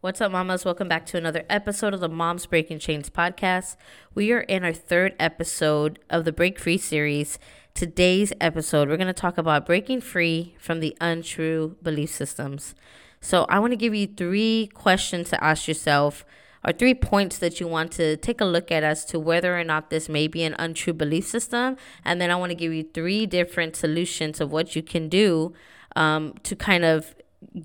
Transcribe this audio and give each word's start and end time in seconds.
What's 0.00 0.20
up, 0.20 0.30
mamas? 0.30 0.64
Welcome 0.64 0.86
back 0.86 1.06
to 1.06 1.16
another 1.16 1.42
episode 1.50 1.92
of 1.92 1.98
the 1.98 2.08
Moms 2.08 2.46
Breaking 2.46 2.78
Chains 2.78 3.10
podcast. 3.10 3.74
We 4.14 4.30
are 4.30 4.42
in 4.42 4.62
our 4.62 4.72
third 4.72 5.16
episode 5.18 5.98
of 6.08 6.24
the 6.24 6.30
Break 6.30 6.60
Free 6.60 6.78
series. 6.78 7.36
Today's 7.74 8.32
episode, 8.40 8.88
we're 8.88 8.96
going 8.96 9.08
to 9.08 9.12
talk 9.12 9.38
about 9.38 9.66
breaking 9.66 10.02
free 10.02 10.54
from 10.60 10.78
the 10.78 10.96
untrue 11.00 11.74
belief 11.82 12.10
systems. 12.10 12.76
So, 13.20 13.44
I 13.48 13.58
want 13.58 13.72
to 13.72 13.76
give 13.76 13.92
you 13.92 14.06
three 14.06 14.70
questions 14.72 15.30
to 15.30 15.42
ask 15.42 15.66
yourself, 15.66 16.24
or 16.64 16.72
three 16.72 16.94
points 16.94 17.36
that 17.38 17.58
you 17.58 17.66
want 17.66 17.90
to 17.92 18.16
take 18.18 18.40
a 18.40 18.44
look 18.44 18.70
at 18.70 18.84
as 18.84 19.04
to 19.06 19.18
whether 19.18 19.58
or 19.58 19.64
not 19.64 19.90
this 19.90 20.08
may 20.08 20.28
be 20.28 20.44
an 20.44 20.54
untrue 20.60 20.92
belief 20.92 21.26
system. 21.26 21.76
And 22.04 22.20
then 22.20 22.30
I 22.30 22.36
want 22.36 22.50
to 22.50 22.56
give 22.56 22.72
you 22.72 22.84
three 22.84 23.26
different 23.26 23.74
solutions 23.74 24.40
of 24.40 24.52
what 24.52 24.76
you 24.76 24.82
can 24.84 25.08
do 25.08 25.54
um, 25.96 26.34
to 26.44 26.54
kind 26.54 26.84
of 26.84 27.16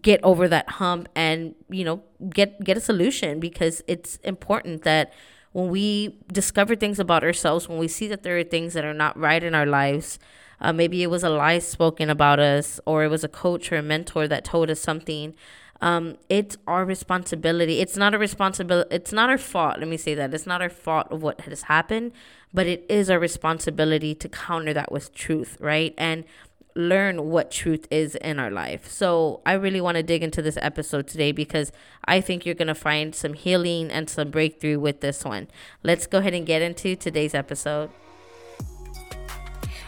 get 0.02 0.20
over 0.24 0.48
that 0.48 0.68
hump 0.70 1.10
and 1.16 1.56
you 1.70 1.84
know 1.84 2.02
get 2.30 2.64
get 2.64 2.78
a 2.78 2.82
solution 2.82 3.40
because 3.40 3.84
it's 3.88 4.16
important 4.18 4.84
that 4.84 5.12
when 5.52 5.70
we 5.70 6.18
discover 6.32 6.76
things 6.76 7.00
about 7.00 7.24
ourselves 7.24 7.68
when 7.68 7.78
we 7.78 7.88
see 7.88 8.08
that 8.08 8.24
there 8.24 8.38
are 8.38 8.44
things 8.44 8.74
that 8.74 8.86
are 8.86 8.94
not 8.94 9.18
right 9.18 9.44
in 9.44 9.54
our 9.54 9.66
lives 9.66 10.20
uh, 10.62 10.72
maybe 10.72 11.04
it 11.04 11.08
was 11.08 11.24
a 11.24 11.30
lie 11.30 11.60
spoken 11.60 12.10
about 12.10 12.40
us 12.40 12.80
or 12.86 13.04
it 13.04 13.10
was 13.10 13.24
a 13.24 13.28
coach 13.28 13.72
or 13.72 13.76
a 13.78 13.82
mentor 13.84 14.28
that 14.28 14.46
told 14.46 14.70
us 14.70 14.80
something 14.80 15.34
um, 15.82 16.16
it's 16.30 16.56
our 16.66 16.86
responsibility. 16.86 17.82
It's 17.82 17.98
not 17.98 18.14
a 18.14 18.18
responsibility 18.18 18.88
it's 18.96 19.12
not 19.12 19.30
our 19.30 19.38
fault 19.38 19.80
let 19.80 19.88
me 19.90 19.98
say 19.98 20.16
that. 20.16 20.34
It's 20.34 20.48
not 20.48 20.62
our 20.62 20.70
fault 20.70 21.08
of 21.12 21.22
what 21.22 21.42
has 21.42 21.64
happened 21.64 22.14
but 22.54 22.68
it 22.68 22.86
is 22.88 23.10
our 23.10 23.20
responsibility 23.20 24.16
to 24.16 24.30
counter 24.30 24.74
that 24.74 24.92
with 24.94 25.14
truth 25.14 25.58
right? 25.60 25.94
And 25.98 26.24
learn 26.76 27.30
what 27.30 27.52
truth 27.52 27.88
is 27.92 28.16
in 28.16 28.40
our 28.40 28.50
life. 28.50 28.90
So 28.90 29.42
I 29.46 29.54
really 29.54 29.82
want 29.82 29.98
to 29.98 30.04
dig 30.04 30.24
into 30.24 30.42
this 30.42 30.58
episode 30.62 31.08
today 31.08 31.32
because 31.32 31.72
I 32.06 32.22
think 32.22 32.46
you're 32.46 32.56
going 32.56 32.68
to 32.68 32.76
find 32.76 33.14
some 33.14 33.34
healing 33.34 33.92
and 33.92 34.10
some 34.10 34.32
breakthrough 34.32 34.80
with 34.80 35.02
this 35.02 35.24
one. 35.24 35.48
Let's 35.84 36.08
go 36.08 36.20
ahead 36.20 36.34
and 36.34 36.46
get 36.46 36.62
into 36.62 36.96
today's 36.96 37.34
episode. 37.34 37.90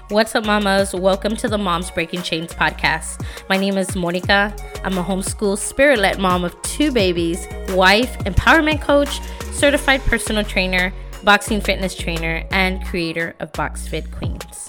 What's 0.09 0.35
up, 0.35 0.45
mamas? 0.45 0.93
Welcome 0.93 1.35
to 1.37 1.47
the 1.47 1.57
Moms 1.57 1.89
Breaking 1.89 2.21
Chains 2.21 2.53
podcast. 2.53 3.25
My 3.49 3.57
name 3.57 3.77
is 3.77 3.95
Monica. 3.95 4.55
I'm 4.83 4.99
a 4.99 5.03
homeschool 5.03 5.57
spirit 5.57 5.97
led 5.97 6.19
mom 6.19 6.43
of 6.43 6.61
two 6.61 6.91
babies, 6.91 7.47
wife, 7.69 8.15
empowerment 8.19 8.81
coach, 8.81 9.19
certified 9.51 10.01
personal 10.01 10.43
trainer 10.43 10.93
boxing 11.25 11.59
fitness 11.59 11.95
trainer, 11.95 12.45
and 12.51 12.85
creator 12.85 13.35
of 13.39 13.51
Box 13.53 13.87
Fit 13.87 14.09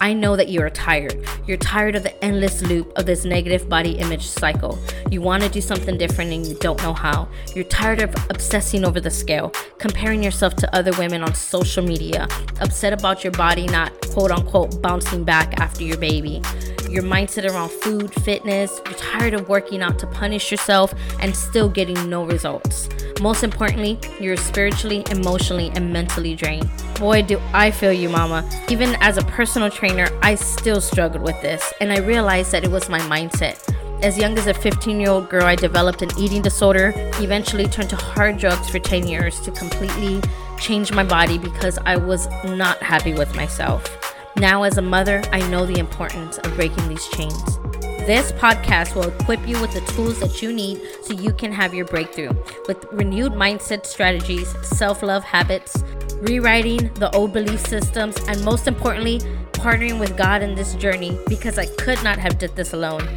I 0.00 0.12
know 0.12 0.36
that 0.36 0.48
you 0.48 0.60
are 0.62 0.70
tired. 0.70 1.26
You're 1.46 1.56
tired 1.56 1.96
of 1.96 2.02
the 2.02 2.24
endless 2.24 2.62
loop 2.62 2.92
of 2.96 3.06
this 3.06 3.24
negative 3.24 3.68
body 3.68 3.92
image 3.98 4.26
cycle. 4.26 4.78
You 5.10 5.20
want 5.22 5.42
to 5.42 5.48
do 5.48 5.60
something 5.60 5.96
different 5.96 6.32
and 6.32 6.46
you 6.46 6.54
don't 6.54 6.82
know 6.82 6.92
how. 6.92 7.28
You're 7.54 7.64
tired 7.64 8.02
of 8.02 8.14
obsessing 8.30 8.84
over 8.84 9.00
the 9.00 9.10
scale, 9.10 9.52
comparing 9.78 10.22
yourself 10.22 10.56
to 10.56 10.76
other 10.76 10.92
women 10.98 11.22
on 11.22 11.34
social 11.34 11.84
media, 11.84 12.28
upset 12.60 12.92
about 12.92 13.24
your 13.24 13.32
body 13.32 13.66
not 13.66 13.92
quote 14.08 14.30
unquote 14.30 14.80
bouncing 14.82 15.24
back 15.24 15.60
after 15.60 15.82
your 15.82 15.98
baby 15.98 16.42
your 16.88 17.02
mindset 17.02 17.50
around 17.50 17.70
food, 17.70 18.12
fitness, 18.22 18.80
you're 18.84 18.94
tired 18.94 19.34
of 19.34 19.48
working 19.48 19.82
out 19.82 19.98
to 19.98 20.06
punish 20.06 20.50
yourself 20.50 20.94
and 21.20 21.34
still 21.34 21.68
getting 21.68 22.08
no 22.08 22.24
results. 22.24 22.88
Most 23.20 23.42
importantly, 23.42 23.98
you're 24.20 24.36
spiritually, 24.36 25.02
emotionally, 25.10 25.70
and 25.74 25.90
mentally 25.90 26.34
drained. 26.34 26.68
Boy, 26.98 27.22
do 27.22 27.40
I 27.52 27.70
feel 27.70 27.92
you, 27.92 28.10
mama. 28.10 28.48
Even 28.68 28.94
as 29.00 29.16
a 29.16 29.22
personal 29.22 29.70
trainer, 29.70 30.08
I 30.22 30.34
still 30.34 30.82
struggled 30.82 31.22
with 31.22 31.40
this, 31.40 31.72
and 31.80 31.90
I 31.92 31.98
realized 31.98 32.52
that 32.52 32.64
it 32.64 32.70
was 32.70 32.90
my 32.90 33.00
mindset. 33.00 33.72
As 34.02 34.18
young 34.18 34.36
as 34.36 34.46
a 34.46 34.52
15 34.52 35.00
year 35.00 35.08
old 35.08 35.30
girl, 35.30 35.44
I 35.44 35.56
developed 35.56 36.02
an 36.02 36.10
eating 36.18 36.42
disorder, 36.42 36.92
eventually 37.18 37.66
turned 37.66 37.88
to 37.90 37.96
hard 37.96 38.36
drugs 38.36 38.68
for 38.68 38.78
10 38.78 39.08
years 39.08 39.40
to 39.40 39.50
completely 39.50 40.20
change 40.58 40.92
my 40.92 41.04
body 41.04 41.38
because 41.38 41.78
I 41.86 41.96
was 41.96 42.28
not 42.44 42.82
happy 42.82 43.14
with 43.14 43.34
myself. 43.34 43.84
Now, 44.36 44.64
as 44.64 44.76
a 44.76 44.82
mother, 44.82 45.22
I 45.32 45.38
know 45.48 45.64
the 45.64 45.78
importance 45.78 46.36
of 46.36 46.54
breaking 46.54 46.88
these 46.88 47.08
chains. 47.08 47.58
This 48.04 48.30
podcast 48.32 48.94
will 48.94 49.08
equip 49.08 49.46
you 49.48 49.60
with 49.60 49.72
the 49.72 49.80
tools 49.92 50.20
that 50.20 50.40
you 50.40 50.52
need 50.52 50.80
so 51.02 51.12
you 51.12 51.32
can 51.32 51.50
have 51.50 51.74
your 51.74 51.86
breakthrough 51.86 52.30
with 52.68 52.84
renewed 52.92 53.32
mindset 53.32 53.84
strategies, 53.84 54.48
self 54.66 55.02
love 55.02 55.24
habits, 55.24 55.82
rewriting 56.16 56.92
the 56.94 57.10
old 57.16 57.32
belief 57.32 57.66
systems, 57.66 58.16
and 58.28 58.44
most 58.44 58.68
importantly, 58.68 59.18
partnering 59.52 59.98
with 59.98 60.16
God 60.16 60.42
in 60.42 60.54
this 60.54 60.74
journey 60.74 61.18
because 61.28 61.58
I 61.58 61.66
could 61.66 62.02
not 62.04 62.18
have 62.18 62.38
did 62.38 62.54
this 62.54 62.72
alone. 62.72 63.08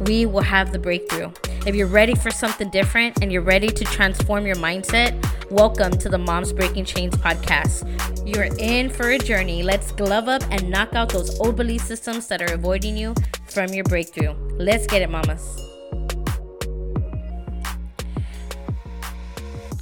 We 0.00 0.26
will 0.26 0.42
have 0.42 0.72
the 0.72 0.78
breakthrough. 0.78 1.30
If 1.66 1.74
you're 1.74 1.86
ready 1.86 2.14
for 2.14 2.30
something 2.30 2.68
different 2.68 3.22
and 3.22 3.32
you're 3.32 3.40
ready 3.40 3.68
to 3.68 3.84
transform 3.86 4.44
your 4.44 4.56
mindset, 4.56 5.18
welcome 5.50 5.92
to 5.92 6.10
the 6.10 6.18
Moms 6.18 6.52
Breaking 6.52 6.84
Chains 6.84 7.14
podcast. 7.16 7.88
You're 8.28 8.54
in 8.58 8.90
for 8.90 9.12
a 9.12 9.18
journey. 9.18 9.62
Let's 9.62 9.90
glove 9.90 10.28
up 10.28 10.42
and 10.50 10.68
knock 10.68 10.92
out 10.92 11.08
those 11.08 11.40
old 11.40 11.56
belief 11.56 11.80
systems 11.80 12.28
that 12.28 12.42
are 12.42 12.52
avoiding 12.52 12.98
you 12.98 13.14
from 13.48 13.72
your 13.72 13.84
breakthrough. 13.84 14.34
Let's 14.58 14.86
get 14.86 15.00
it, 15.00 15.08
mamas. 15.08 15.58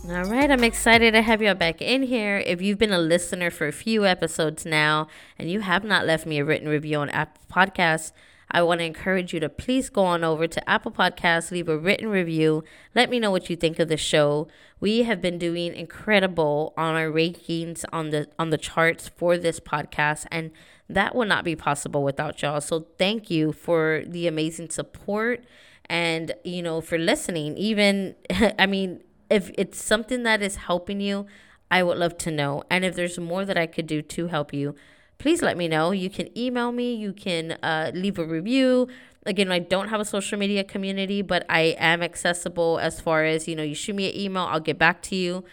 All 0.08 0.24
right, 0.26 0.52
I'm 0.52 0.62
excited 0.62 1.14
to 1.14 1.22
have 1.22 1.42
you 1.42 1.48
all 1.48 1.56
back 1.56 1.82
in 1.82 2.04
here. 2.04 2.38
If 2.46 2.62
you've 2.62 2.78
been 2.78 2.92
a 2.92 2.98
listener 2.98 3.50
for 3.50 3.66
a 3.66 3.72
few 3.72 4.06
episodes 4.06 4.64
now 4.64 5.08
and 5.36 5.50
you 5.50 5.62
have 5.62 5.82
not 5.82 6.06
left 6.06 6.26
me 6.26 6.38
a 6.38 6.44
written 6.44 6.68
review 6.68 6.98
on 6.98 7.10
Apple 7.10 7.42
Podcasts, 7.52 8.12
I 8.52 8.62
want 8.62 8.80
to 8.80 8.84
encourage 8.84 9.32
you 9.32 9.40
to 9.40 9.48
please 9.48 9.88
go 9.88 10.04
on 10.04 10.22
over 10.22 10.46
to 10.46 10.70
Apple 10.70 10.92
Podcasts, 10.92 11.50
leave 11.50 11.70
a 11.70 11.78
written 11.78 12.08
review. 12.08 12.62
Let 12.94 13.08
me 13.08 13.18
know 13.18 13.30
what 13.30 13.48
you 13.48 13.56
think 13.56 13.78
of 13.78 13.88
the 13.88 13.96
show. 13.96 14.46
We 14.78 15.04
have 15.04 15.22
been 15.22 15.38
doing 15.38 15.74
incredible 15.74 16.74
on 16.76 16.94
our 16.94 17.08
rankings 17.08 17.84
on 17.92 18.10
the 18.10 18.28
on 18.38 18.50
the 18.50 18.58
charts 18.58 19.08
for 19.08 19.38
this 19.38 19.58
podcast 19.58 20.26
and 20.30 20.50
that 20.88 21.14
would 21.14 21.28
not 21.28 21.44
be 21.44 21.56
possible 21.56 22.02
without 22.02 22.42
y'all. 22.42 22.60
So 22.60 22.86
thank 22.98 23.30
you 23.30 23.52
for 23.52 24.02
the 24.06 24.26
amazing 24.26 24.68
support 24.68 25.44
and 25.86 26.34
you 26.44 26.62
know 26.62 26.82
for 26.82 26.98
listening. 26.98 27.56
Even 27.56 28.14
I 28.58 28.66
mean 28.66 29.02
if 29.30 29.50
it's 29.56 29.82
something 29.82 30.24
that 30.24 30.42
is 30.42 30.56
helping 30.56 31.00
you, 31.00 31.24
I 31.70 31.82
would 31.82 31.96
love 31.96 32.18
to 32.18 32.30
know. 32.30 32.64
And 32.68 32.84
if 32.84 32.94
there's 32.94 33.18
more 33.18 33.46
that 33.46 33.56
I 33.56 33.66
could 33.66 33.86
do 33.86 34.02
to 34.02 34.26
help 34.26 34.52
you, 34.52 34.74
please 35.22 35.40
let 35.40 35.56
me 35.56 35.68
know. 35.68 35.92
You 35.92 36.10
can 36.10 36.36
email 36.36 36.72
me, 36.72 36.96
you 36.96 37.12
can 37.12 37.52
uh, 37.62 37.92
leave 37.94 38.18
a 38.18 38.24
review. 38.24 38.88
Again, 39.24 39.52
I 39.52 39.60
don't 39.60 39.88
have 39.88 40.00
a 40.00 40.04
social 40.04 40.36
media 40.36 40.64
community, 40.64 41.22
but 41.22 41.46
I 41.48 41.76
am 41.78 42.02
accessible 42.02 42.80
as 42.80 43.00
far 43.00 43.24
as, 43.24 43.46
you 43.46 43.54
know, 43.54 43.62
you 43.62 43.76
shoot 43.76 43.94
me 43.94 44.10
an 44.10 44.18
email, 44.18 44.42
I'll 44.42 44.58
get 44.58 44.78
back 44.78 45.00
to 45.02 45.14
you. 45.14 45.44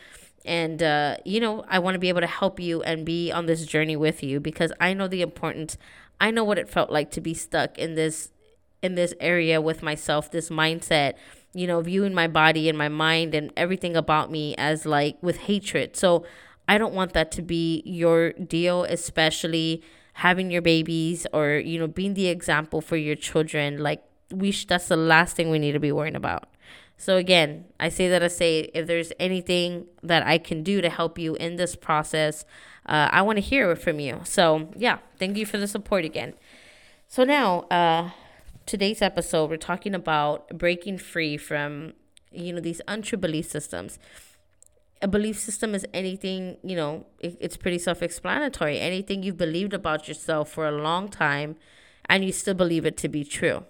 And, 0.43 0.81
uh, 0.81 1.17
you 1.23 1.39
know, 1.39 1.65
I 1.69 1.77
want 1.77 1.93
to 1.93 1.99
be 1.99 2.09
able 2.09 2.21
to 2.21 2.27
help 2.27 2.59
you 2.59 2.81
and 2.81 3.05
be 3.05 3.31
on 3.31 3.45
this 3.45 3.63
journey 3.67 3.95
with 3.95 4.23
you 4.23 4.39
because 4.39 4.73
I 4.79 4.95
know 4.95 5.07
the 5.07 5.21
importance. 5.21 5.77
I 6.19 6.31
know 6.31 6.43
what 6.43 6.57
it 6.57 6.67
felt 6.67 6.89
like 6.89 7.11
to 7.11 7.21
be 7.21 7.35
stuck 7.35 7.77
in 7.77 7.93
this 7.93 8.31
in 8.81 8.95
this 8.95 9.13
area 9.19 9.59
with 9.59 9.83
myself, 9.83 10.31
this 10.31 10.49
mindset, 10.49 11.15
you 11.53 11.67
know, 11.67 11.81
viewing 11.81 12.13
my 12.13 12.27
body 12.27 12.69
and 12.69 12.77
my 12.77 12.87
mind 12.87 13.35
and 13.35 13.51
everything 13.57 13.95
about 13.95 14.31
me 14.31 14.55
as 14.57 14.85
like 14.85 15.21
with 15.21 15.37
hatred. 15.37 15.97
So 15.97 16.25
I 16.69 16.77
don't 16.77 16.93
want 16.93 17.13
that 17.13 17.31
to 17.31 17.41
be 17.41 17.81
your 17.83 18.33
deal, 18.33 18.83
especially 18.83 19.81
having 20.13 20.51
your 20.51 20.61
babies 20.61 21.25
or, 21.33 21.53
you 21.53 21.79
know, 21.79 21.87
being 21.87 22.13
the 22.13 22.27
example 22.27 22.79
for 22.79 22.95
your 22.95 23.15
children. 23.15 23.79
Like, 23.79 24.03
we 24.29 24.51
sh- 24.51 24.65
that's 24.65 24.87
the 24.87 24.95
last 24.95 25.35
thing 25.35 25.49
we 25.49 25.57
need 25.57 25.71
to 25.71 25.79
be 25.79 25.91
worrying 25.91 26.15
about. 26.15 26.47
So, 26.95 27.17
again, 27.17 27.65
I 27.79 27.89
say 27.89 28.07
that 28.09 28.21
I 28.21 28.27
say 28.27 28.69
if 28.75 28.85
there's 28.85 29.11
anything 29.19 29.87
that 30.03 30.27
I 30.27 30.37
can 30.37 30.61
do 30.61 30.79
to 30.79 30.91
help 30.91 31.17
you 31.17 31.33
in 31.37 31.55
this 31.55 31.75
process, 31.75 32.45
uh, 32.85 33.09
I 33.11 33.23
want 33.23 33.37
to 33.37 33.41
hear 33.41 33.71
it 33.71 33.77
from 33.77 33.99
you. 33.99 34.21
So, 34.23 34.69
yeah, 34.75 34.99
thank 35.17 35.37
you 35.37 35.47
for 35.47 35.57
the 35.57 35.67
support 35.67 36.05
again. 36.05 36.35
So, 37.07 37.23
now, 37.23 37.61
uh, 37.71 38.11
today's 38.67 39.01
episode, 39.01 39.49
we're 39.49 39.57
talking 39.57 39.95
about 39.95 40.55
breaking 40.55 40.99
free 40.99 41.35
from, 41.35 41.93
you 42.31 42.53
know, 42.53 42.59
these 42.59 42.79
untrue 42.87 43.17
belief 43.17 43.49
systems 43.49 43.97
a 45.01 45.07
belief 45.07 45.39
system 45.39 45.73
is 45.73 45.85
anything, 45.93 46.57
you 46.63 46.75
know, 46.75 47.05
it, 47.19 47.37
it's 47.39 47.57
pretty 47.57 47.77
self 47.77 48.01
explanatory. 48.01 48.79
Anything 48.79 49.23
you've 49.23 49.37
believed 49.37 49.73
about 49.73 50.07
yourself 50.07 50.51
for 50.51 50.67
a 50.67 50.71
long 50.71 51.07
time 51.07 51.55
and 52.05 52.25
you 52.25 52.31
still 52.31 52.53
believe 52.53 52.85
it 52.85 52.97
to 52.97 53.07
be 53.07 53.23
true. 53.23 53.63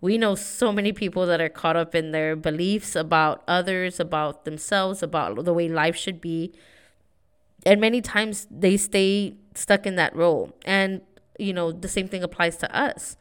We 0.00 0.18
know 0.18 0.34
so 0.34 0.72
many 0.72 0.92
people 0.92 1.26
that 1.26 1.40
are 1.40 1.48
caught 1.48 1.76
up 1.76 1.94
in 1.94 2.12
their 2.12 2.34
beliefs 2.34 2.96
about 2.96 3.42
others, 3.46 4.00
about 4.00 4.44
themselves, 4.44 5.02
about 5.02 5.44
the 5.44 5.52
way 5.52 5.68
life 5.68 5.96
should 5.96 6.20
be. 6.20 6.52
And 7.64 7.80
many 7.80 8.00
times 8.00 8.46
they 8.50 8.76
stay 8.76 9.36
stuck 9.54 9.86
in 9.86 9.96
that 9.96 10.14
role. 10.14 10.56
And, 10.64 11.02
you 11.38 11.52
know, 11.52 11.72
the 11.72 11.88
same 11.88 12.08
thing 12.08 12.22
applies 12.22 12.56
to 12.58 12.76
us 12.76 13.16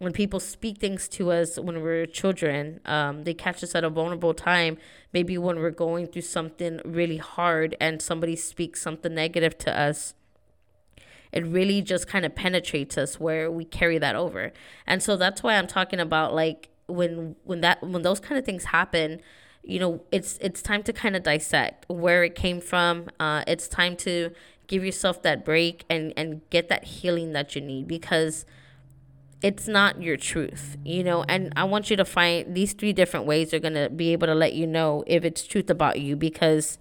when 0.00 0.14
people 0.14 0.40
speak 0.40 0.78
things 0.78 1.08
to 1.08 1.30
us 1.30 1.58
when 1.58 1.82
we're 1.82 2.06
children, 2.06 2.80
um, 2.86 3.24
they 3.24 3.34
catch 3.34 3.62
us 3.62 3.74
at 3.74 3.84
a 3.84 3.90
vulnerable 3.90 4.32
time. 4.32 4.78
Maybe 5.12 5.36
when 5.36 5.58
we're 5.58 5.70
going 5.70 6.06
through 6.06 6.22
something 6.22 6.80
really 6.86 7.18
hard 7.18 7.76
and 7.78 8.00
somebody 8.00 8.34
speaks 8.34 8.80
something 8.80 9.14
negative 9.14 9.58
to 9.58 9.78
us, 9.78 10.14
it 11.32 11.44
really 11.44 11.82
just 11.82 12.08
kind 12.08 12.24
of 12.24 12.34
penetrates 12.34 12.96
us 12.96 13.20
where 13.20 13.50
we 13.50 13.66
carry 13.66 13.98
that 13.98 14.16
over. 14.16 14.54
And 14.86 15.02
so 15.02 15.18
that's 15.18 15.42
why 15.42 15.56
I'm 15.56 15.66
talking 15.66 16.00
about 16.00 16.34
like 16.34 16.70
when 16.86 17.36
when 17.44 17.60
that 17.60 17.82
when 17.82 18.00
those 18.00 18.20
kind 18.20 18.38
of 18.38 18.46
things 18.46 18.64
happen, 18.64 19.20
you 19.62 19.78
know, 19.78 20.02
it's 20.10 20.38
it's 20.40 20.62
time 20.62 20.82
to 20.84 20.94
kind 20.94 21.14
of 21.14 21.24
dissect 21.24 21.84
where 21.90 22.24
it 22.24 22.34
came 22.34 22.62
from. 22.62 23.10
Uh, 23.20 23.44
it's 23.46 23.68
time 23.68 23.96
to 23.98 24.30
give 24.66 24.82
yourself 24.82 25.20
that 25.24 25.44
break 25.44 25.84
and 25.90 26.14
and 26.16 26.40
get 26.48 26.70
that 26.70 26.84
healing 26.84 27.34
that 27.34 27.54
you 27.54 27.60
need 27.60 27.86
because 27.86 28.46
it's 29.42 29.66
not 29.66 30.02
your 30.02 30.16
truth, 30.16 30.76
you 30.84 31.02
know. 31.02 31.24
And 31.28 31.52
I 31.56 31.64
want 31.64 31.90
you 31.90 31.96
to 31.96 32.04
find 32.04 32.54
these 32.54 32.72
three 32.72 32.92
different 32.92 33.26
ways 33.26 33.54
are 33.54 33.58
gonna 33.58 33.88
be 33.88 34.12
able 34.12 34.26
to 34.26 34.34
let 34.34 34.52
you 34.52 34.66
know 34.66 35.04
if 35.06 35.24
it's 35.24 35.46
truth 35.46 35.70
about 35.70 36.00
you 36.00 36.16
because 36.16 36.78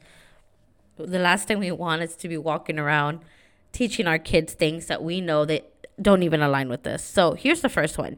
the 0.97 1.19
last 1.19 1.47
thing 1.47 1.59
we 1.59 1.71
want 1.71 2.01
is 2.01 2.15
to 2.17 2.27
be 2.27 2.37
walking 2.37 2.77
around 2.77 3.19
teaching 3.71 4.07
our 4.07 4.17
kids 4.17 4.53
things 4.53 4.87
that 4.87 5.03
we 5.03 5.21
know 5.21 5.45
that 5.45 5.87
don't 6.01 6.23
even 6.23 6.41
align 6.41 6.69
with 6.69 6.83
this. 6.83 7.03
So 7.03 7.33
here's 7.33 7.61
the 7.61 7.69
first 7.69 7.97
one. 7.97 8.17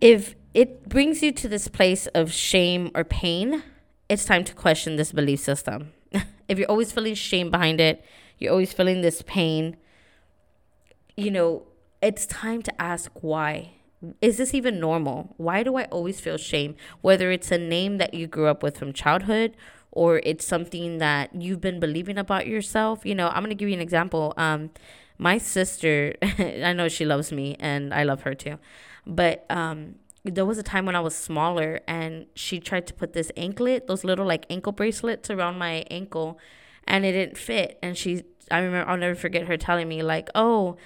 If 0.00 0.34
it 0.54 0.88
brings 0.88 1.22
you 1.22 1.32
to 1.32 1.48
this 1.48 1.68
place 1.68 2.06
of 2.08 2.32
shame 2.32 2.90
or 2.94 3.04
pain, 3.04 3.62
it's 4.08 4.24
time 4.24 4.44
to 4.44 4.54
question 4.54 4.96
this 4.96 5.12
belief 5.12 5.40
system. 5.40 5.92
if 6.48 6.58
you're 6.58 6.70
always 6.70 6.92
feeling 6.92 7.14
shame 7.14 7.50
behind 7.50 7.80
it, 7.80 8.04
you're 8.38 8.52
always 8.52 8.72
feeling 8.72 9.02
this 9.02 9.22
pain, 9.22 9.76
you 11.16 11.30
know, 11.30 11.66
it's 12.00 12.26
time 12.26 12.62
to 12.62 12.80
ask 12.80 13.10
why. 13.20 13.72
Is 14.20 14.36
this 14.36 14.54
even 14.54 14.78
normal? 14.78 15.34
Why 15.38 15.62
do 15.62 15.76
I 15.76 15.84
always 15.84 16.20
feel 16.20 16.36
shame? 16.36 16.76
Whether 17.00 17.30
it's 17.32 17.50
a 17.50 17.58
name 17.58 17.98
that 17.98 18.14
you 18.14 18.26
grew 18.26 18.46
up 18.46 18.62
with 18.62 18.78
from 18.78 18.92
childhood 18.92 19.56
or 19.90 20.20
it's 20.22 20.46
something 20.46 20.98
that 20.98 21.34
you've 21.34 21.60
been 21.60 21.80
believing 21.80 22.18
about 22.18 22.46
yourself. 22.46 23.04
You 23.04 23.14
know, 23.14 23.28
I'm 23.28 23.42
going 23.42 23.50
to 23.50 23.56
give 23.56 23.68
you 23.68 23.74
an 23.74 23.80
example. 23.80 24.34
Um, 24.36 24.70
my 25.18 25.38
sister, 25.38 26.14
I 26.22 26.72
know 26.72 26.88
she 26.88 27.04
loves 27.04 27.32
me 27.32 27.56
and 27.58 27.92
I 27.92 28.04
love 28.04 28.22
her 28.22 28.34
too. 28.34 28.58
But 29.04 29.44
um, 29.50 29.96
there 30.24 30.44
was 30.44 30.58
a 30.58 30.62
time 30.62 30.86
when 30.86 30.94
I 30.94 31.00
was 31.00 31.16
smaller 31.16 31.80
and 31.88 32.26
she 32.34 32.60
tried 32.60 32.86
to 32.86 32.94
put 32.94 33.14
this 33.14 33.32
anklet, 33.36 33.88
those 33.88 34.04
little 34.04 34.26
like 34.26 34.46
ankle 34.48 34.72
bracelets 34.72 35.30
around 35.30 35.58
my 35.58 35.84
ankle, 35.90 36.38
and 36.86 37.04
it 37.04 37.12
didn't 37.12 37.36
fit. 37.36 37.78
And 37.82 37.96
she, 37.96 38.22
I 38.50 38.58
remember, 38.60 38.88
I'll 38.88 38.96
never 38.96 39.14
forget 39.14 39.46
her 39.46 39.56
telling 39.56 39.88
me, 39.88 40.02
like, 40.02 40.28
oh, 40.34 40.76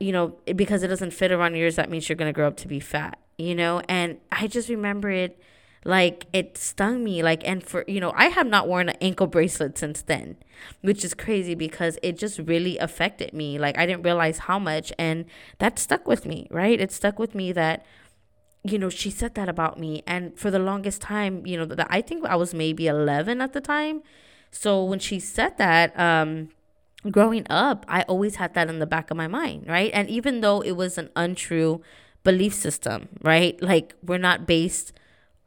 you 0.00 0.12
know, 0.12 0.36
because 0.56 0.82
it 0.82 0.88
doesn't 0.88 1.12
fit 1.12 1.30
around 1.30 1.54
yours, 1.54 1.76
that 1.76 1.90
means 1.90 2.08
you're 2.08 2.16
going 2.16 2.28
to 2.28 2.32
grow 2.32 2.46
up 2.46 2.56
to 2.58 2.68
be 2.68 2.80
fat, 2.80 3.18
you 3.36 3.54
know? 3.54 3.82
And 3.88 4.18
I 4.32 4.46
just 4.46 4.68
remember 4.68 5.10
it 5.10 5.38
like 5.84 6.26
it 6.32 6.58
stung 6.58 7.04
me 7.04 7.22
like 7.22 7.46
and 7.46 7.62
for 7.62 7.84
you 7.86 8.00
know 8.00 8.12
i 8.16 8.26
have 8.26 8.46
not 8.46 8.66
worn 8.66 8.88
an 8.88 8.96
ankle 9.00 9.26
bracelet 9.26 9.78
since 9.78 10.02
then 10.02 10.36
which 10.80 11.04
is 11.04 11.14
crazy 11.14 11.54
because 11.54 11.98
it 12.02 12.18
just 12.18 12.38
really 12.40 12.76
affected 12.78 13.32
me 13.32 13.58
like 13.58 13.78
i 13.78 13.86
didn't 13.86 14.02
realize 14.02 14.38
how 14.38 14.58
much 14.58 14.92
and 14.98 15.24
that 15.58 15.78
stuck 15.78 16.06
with 16.06 16.26
me 16.26 16.48
right 16.50 16.80
it 16.80 16.90
stuck 16.90 17.18
with 17.18 17.34
me 17.34 17.52
that 17.52 17.86
you 18.64 18.78
know 18.78 18.90
she 18.90 19.10
said 19.10 19.34
that 19.34 19.48
about 19.48 19.78
me 19.78 20.02
and 20.06 20.36
for 20.38 20.50
the 20.50 20.58
longest 20.58 21.00
time 21.00 21.46
you 21.46 21.56
know 21.56 21.64
that 21.64 21.86
i 21.90 22.00
think 22.00 22.24
i 22.26 22.34
was 22.34 22.52
maybe 22.52 22.86
11 22.86 23.40
at 23.40 23.52
the 23.52 23.60
time 23.60 24.02
so 24.50 24.82
when 24.82 24.98
she 24.98 25.20
said 25.20 25.56
that 25.58 25.98
um 25.98 26.48
growing 27.10 27.46
up, 27.50 27.84
I 27.88 28.02
always 28.02 28.36
had 28.36 28.54
that 28.54 28.68
in 28.68 28.78
the 28.78 28.86
back 28.86 29.10
of 29.10 29.16
my 29.16 29.28
mind, 29.28 29.66
right? 29.66 29.90
And 29.94 30.08
even 30.08 30.40
though 30.40 30.60
it 30.60 30.72
was 30.72 30.98
an 30.98 31.10
untrue 31.16 31.82
belief 32.24 32.54
system, 32.54 33.08
right? 33.22 33.60
Like 33.62 33.94
we're 34.02 34.18
not 34.18 34.46
based 34.46 34.92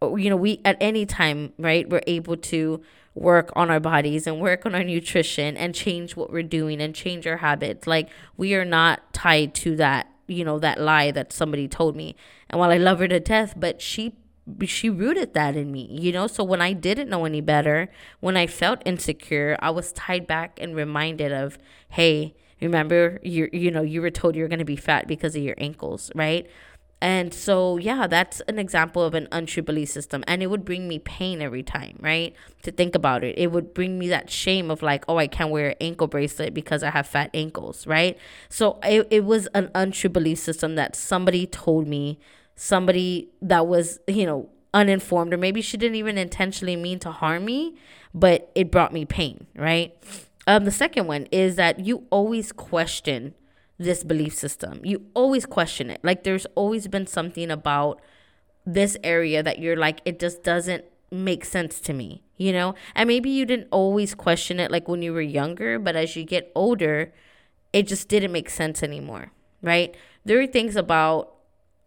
oh, 0.02 0.16
you 0.16 0.30
know, 0.30 0.36
we 0.36 0.60
at 0.66 0.78
any 0.82 1.06
time, 1.06 1.54
right? 1.58 1.88
We're 1.90 2.02
able 2.08 2.38
to 2.38 2.82
work 3.14 3.52
on 3.56 3.70
our 3.70 3.80
bodies 3.80 4.26
and 4.26 4.40
work 4.40 4.66
on 4.66 4.74
our 4.74 4.84
nutrition 4.84 5.58
and 5.58 5.76
change 5.76 6.16
what 6.16 6.32
we're 6.32 6.44
doing 6.44 6.82
and 6.82 6.96
change 6.96 7.28
our 7.28 7.38
habits. 7.38 7.86
Like 7.88 8.10
we 8.38 8.56
are 8.56 8.66
not 8.66 9.14
tied 9.14 9.54
to 9.56 9.76
that, 9.76 10.10
you 10.28 10.44
know, 10.44 10.60
that 10.60 10.80
lie 10.80 11.12
that 11.12 11.34
somebody 11.34 11.68
told 11.68 11.96
me. 11.96 12.16
And 12.50 12.60
while 12.60 12.72
I 12.72 12.78
love 12.78 13.00
her 13.00 13.08
to 13.08 13.20
death, 13.20 13.54
but 13.58 13.82
she 13.82 14.16
she 14.66 14.90
rooted 14.90 15.34
that 15.34 15.56
in 15.56 15.72
me, 15.72 15.88
you 15.92 16.12
know? 16.12 16.28
So 16.28 16.44
when 16.44 16.62
I 16.62 16.74
didn't 16.74 17.10
know 17.10 17.26
any 17.26 17.42
better, 17.42 17.90
when 18.20 18.38
I 18.38 18.48
felt 18.48 18.82
insecure, 18.86 19.58
I 19.60 19.70
was 19.70 19.92
tied 19.94 20.28
back 20.28 20.60
and 20.62 20.76
reminded 20.76 21.32
of, 21.32 21.58
hey, 21.90 22.36
remember 22.62 23.20
you 23.24 23.50
you 23.52 23.72
know, 23.72 23.82
you 23.82 24.02
were 24.02 24.12
told 24.12 24.36
you're 24.36 24.48
going 24.48 24.60
to 24.60 24.66
be 24.66 24.76
fat 24.76 25.08
because 25.08 25.36
of 25.36 25.42
your 25.42 25.56
ankles, 25.58 26.12
right? 26.16 26.48
And 27.04 27.34
so, 27.34 27.78
yeah, 27.78 28.06
that's 28.06 28.42
an 28.42 28.60
example 28.60 29.02
of 29.02 29.16
an 29.16 29.28
untrue 29.32 29.64
belief 29.64 29.90
system. 29.90 30.24
And 30.28 30.44
it 30.44 30.48
would 30.48 30.64
bring 30.64 30.88
me 30.88 31.00
pain 31.00 31.42
every 31.42 31.64
time, 31.64 31.98
right? 32.00 32.36
To 32.62 32.72
think 32.72 32.94
about 32.94 33.24
it. 33.24 33.40
It 33.40 33.52
would 33.52 33.74
bring 33.74 33.98
me 33.98 34.08
that 34.10 34.30
shame 34.30 34.70
of 34.70 34.84
like, 34.84 35.04
oh, 35.08 35.18
I 35.18 35.26
can't 35.26 35.50
wear 35.50 35.70
an 35.70 35.76
ankle 35.82 36.06
bracelet 36.06 36.54
because 36.54 36.84
I 36.84 36.92
have 36.92 37.08
fat 37.08 37.32
ankles, 37.34 37.88
right? 37.88 38.20
So 38.50 38.78
it, 38.84 39.08
it 39.10 39.26
was 39.26 39.48
an 39.56 39.72
untrue 39.74 40.12
belief 40.12 40.38
system 40.38 40.76
that 40.76 40.96
somebody 40.96 41.48
told 41.48 41.88
me 41.88 42.20
somebody 42.62 43.28
that 43.42 43.66
was, 43.66 44.00
you 44.08 44.24
know, 44.24 44.48
uninformed, 44.72 45.34
or 45.34 45.38
maybe 45.38 45.64
she 45.64 45.78
didn't 45.78 45.96
even 45.96 46.16
intentionally 46.16 46.76
mean 46.76 47.00
to 47.00 47.12
harm 47.12 47.44
me, 47.44 47.76
but 48.14 48.52
it 48.54 48.70
brought 48.70 48.94
me 48.94 49.04
pain, 49.04 49.48
right? 49.56 49.98
Um, 50.46 50.66
the 50.66 50.72
second 50.72 51.08
one 51.08 51.26
is 51.32 51.56
that 51.56 51.80
you 51.80 52.06
always 52.12 52.52
question 52.52 53.34
this 53.80 54.04
belief 54.04 54.36
system. 54.36 54.80
You 54.84 55.08
always 55.16 55.48
question 55.48 55.90
it. 55.90 56.02
Like 56.04 56.24
there's 56.24 56.46
always 56.54 56.88
been 56.88 57.08
something 57.08 57.50
about 57.50 58.00
this 58.64 58.96
area 59.04 59.42
that 59.42 59.58
you're 59.58 59.76
like, 59.76 60.00
it 60.06 60.20
just 60.20 60.44
doesn't 60.44 60.86
make 61.10 61.44
sense 61.44 61.80
to 61.80 61.94
me, 61.94 62.22
you 62.38 62.54
know? 62.54 62.76
And 62.94 63.08
maybe 63.08 63.32
you 63.32 63.48
didn't 63.48 63.70
always 63.72 64.14
question 64.14 64.60
it 64.60 64.70
like 64.70 64.88
when 64.88 65.02
you 65.02 65.14
were 65.14 65.22
younger, 65.22 65.80
but 65.80 65.96
as 65.96 66.16
you 66.16 66.24
get 66.26 66.52
older, 66.54 67.12
it 67.74 67.88
just 67.88 68.08
didn't 68.08 68.32
make 68.32 68.52
sense 68.52 68.84
anymore, 68.84 69.32
right? 69.64 69.98
There 70.24 70.40
are 70.40 70.46
things 70.46 70.76
about 70.76 71.41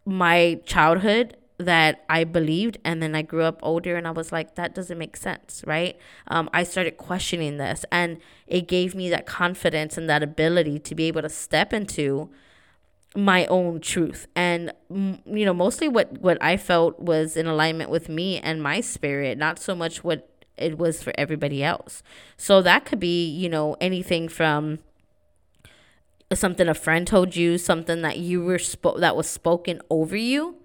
my 0.04 0.60
childhood 0.64 1.36
that 1.58 2.04
I 2.08 2.24
believed, 2.24 2.78
and 2.84 3.02
then 3.02 3.14
I 3.14 3.22
grew 3.22 3.42
up 3.42 3.60
older 3.62 3.96
and 3.96 4.08
I 4.08 4.10
was 4.10 4.32
like, 4.32 4.56
that 4.56 4.74
doesn't 4.74 4.98
make 4.98 5.16
sense, 5.16 5.62
right? 5.66 5.96
Um, 6.26 6.50
I 6.52 6.64
started 6.64 6.96
questioning 6.96 7.58
this, 7.58 7.84
and 7.92 8.18
it 8.46 8.66
gave 8.66 8.94
me 8.94 9.08
that 9.10 9.26
confidence 9.26 9.96
and 9.96 10.08
that 10.10 10.22
ability 10.22 10.78
to 10.80 10.94
be 10.94 11.04
able 11.04 11.22
to 11.22 11.28
step 11.28 11.72
into 11.72 12.30
my 13.16 13.46
own 13.46 13.80
truth 13.80 14.26
and 14.34 14.72
you 14.90 15.44
know 15.44 15.54
mostly 15.54 15.86
what 15.86 16.18
what 16.18 16.36
i 16.40 16.56
felt 16.56 16.98
was 16.98 17.36
in 17.36 17.46
alignment 17.46 17.88
with 17.88 18.08
me 18.08 18.40
and 18.40 18.60
my 18.60 18.80
spirit 18.80 19.38
not 19.38 19.56
so 19.56 19.72
much 19.72 20.02
what 20.02 20.28
it 20.56 20.76
was 20.78 21.00
for 21.00 21.12
everybody 21.16 21.62
else 21.62 22.02
so 22.36 22.60
that 22.60 22.84
could 22.84 22.98
be 22.98 23.28
you 23.28 23.48
know 23.48 23.76
anything 23.80 24.28
from 24.28 24.80
something 26.32 26.68
a 26.68 26.74
friend 26.74 27.06
told 27.06 27.36
you, 27.36 27.58
something 27.58 28.02
that 28.02 28.18
you 28.18 28.42
were 28.42 28.58
spo- 28.58 28.98
that 29.00 29.16
was 29.16 29.28
spoken 29.28 29.80
over 29.90 30.16
you 30.16 30.56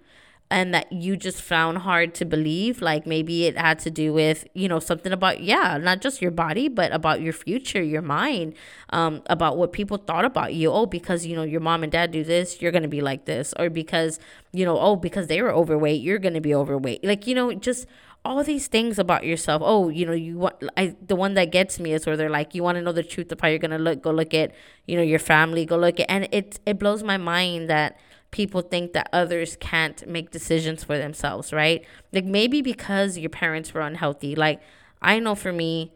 and 0.50 0.74
that 0.74 0.90
you 0.90 1.16
just 1.16 1.40
found 1.40 1.78
hard 1.78 2.12
to 2.14 2.24
believe 2.24 2.82
like 2.82 3.06
maybe 3.06 3.44
it 3.44 3.56
had 3.56 3.78
to 3.78 3.90
do 3.90 4.12
with 4.12 4.46
you 4.54 4.68
know 4.68 4.80
something 4.80 5.12
about 5.12 5.40
yeah 5.40 5.78
not 5.78 6.00
just 6.00 6.20
your 6.20 6.30
body 6.30 6.68
but 6.68 6.92
about 6.92 7.20
your 7.20 7.32
future 7.32 7.82
your 7.82 8.02
mind 8.02 8.54
um, 8.90 9.22
about 9.26 9.56
what 9.56 9.72
people 9.72 9.96
thought 9.96 10.24
about 10.24 10.52
you 10.52 10.70
oh 10.70 10.86
because 10.86 11.24
you 11.24 11.36
know 11.36 11.42
your 11.44 11.60
mom 11.60 11.82
and 11.82 11.92
dad 11.92 12.10
do 12.10 12.24
this 12.24 12.60
you're 12.60 12.72
gonna 12.72 12.88
be 12.88 13.00
like 13.00 13.24
this 13.26 13.54
or 13.58 13.70
because 13.70 14.18
you 14.52 14.64
know 14.64 14.78
oh 14.78 14.96
because 14.96 15.28
they 15.28 15.40
were 15.40 15.52
overweight 15.52 16.00
you're 16.02 16.18
gonna 16.18 16.40
be 16.40 16.54
overweight 16.54 17.04
like 17.04 17.26
you 17.26 17.34
know 17.34 17.52
just 17.54 17.86
all 18.24 18.44
these 18.44 18.66
things 18.66 18.98
about 18.98 19.24
yourself. 19.24 19.62
Oh, 19.64 19.88
you 19.88 20.04
know, 20.04 20.12
you 20.12 20.36
want 20.36 20.56
I 20.76 20.94
the 21.06 21.16
one 21.16 21.34
that 21.34 21.50
gets 21.50 21.80
me 21.80 21.92
is 21.92 22.06
where 22.06 22.16
they're 22.16 22.28
like, 22.28 22.54
you 22.54 22.62
want 22.62 22.76
to 22.76 22.82
know 22.82 22.92
the 22.92 23.02
truth 23.02 23.32
of 23.32 23.40
how 23.40 23.48
you're 23.48 23.58
gonna 23.58 23.78
look. 23.78 24.02
Go 24.02 24.10
look 24.10 24.34
at 24.34 24.52
you 24.86 24.96
know 24.96 25.02
your 25.02 25.18
family. 25.18 25.64
Go 25.64 25.78
look 25.78 25.98
at, 26.00 26.10
and 26.10 26.28
it 26.30 26.60
it 26.66 26.78
blows 26.78 27.02
my 27.02 27.16
mind 27.16 27.70
that 27.70 27.98
people 28.30 28.62
think 28.62 28.92
that 28.92 29.08
others 29.12 29.56
can't 29.60 30.06
make 30.06 30.30
decisions 30.30 30.84
for 30.84 30.96
themselves, 30.98 31.52
right? 31.52 31.84
Like 32.12 32.24
maybe 32.24 32.62
because 32.62 33.18
your 33.18 33.30
parents 33.30 33.74
were 33.74 33.80
unhealthy. 33.80 34.34
Like 34.34 34.60
I 35.02 35.18
know 35.18 35.34
for 35.34 35.52
me, 35.52 35.92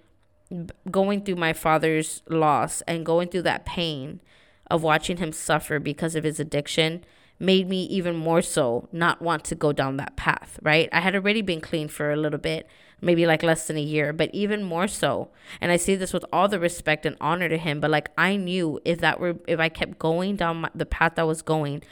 going 0.91 1.25
through 1.25 1.37
my 1.37 1.53
father's 1.53 2.23
loss 2.29 2.83
and 2.83 3.07
going 3.07 3.29
through 3.29 3.43
that 3.43 3.65
pain 3.65 4.21
of 4.71 4.83
watching 4.83 5.19
him 5.19 5.33
suffer 5.33 5.79
because 5.79 6.15
of 6.15 6.25
his 6.25 6.41
addiction 6.41 7.05
made 7.39 7.69
me 7.69 7.83
even 7.85 8.15
more 8.15 8.43
so 8.43 8.89
not 8.93 9.21
want 9.21 9.45
to 9.45 9.55
go 9.55 9.73
down 9.73 9.97
that 9.97 10.17
path, 10.17 10.59
right? 10.63 10.89
I 10.93 11.01
had 11.01 11.15
already 11.15 11.43
been 11.43 11.61
clean 11.61 11.89
for 11.89 12.13
a 12.13 12.17
little 12.17 12.39
bit, 12.39 12.69
maybe 13.01 13.27
like 13.27 13.43
less 13.43 13.67
than 13.67 13.77
a 13.77 13.83
year, 13.83 14.13
but 14.13 14.31
even 14.33 14.63
more 14.63 14.87
so. 14.87 15.31
And 15.61 15.73
I 15.73 15.77
say 15.77 15.97
this 15.97 16.13
with 16.13 16.25
all 16.33 16.49
the 16.49 16.61
respect 16.61 17.05
and 17.05 17.17
honor 17.21 17.49
to 17.49 17.59
him, 17.59 17.81
but 17.81 17.91
like 17.91 18.11
I 18.17 18.37
knew 18.37 18.81
if 18.85 19.01
that 19.01 19.19
were 19.19 19.37
if 19.49 19.59
I 19.59 19.69
kept 19.69 19.99
going 19.99 20.37
down 20.37 20.59
my, 20.59 20.71
the 20.75 20.87
path 20.87 21.19
I 21.19 21.25
was 21.25 21.43
going, 21.43 21.83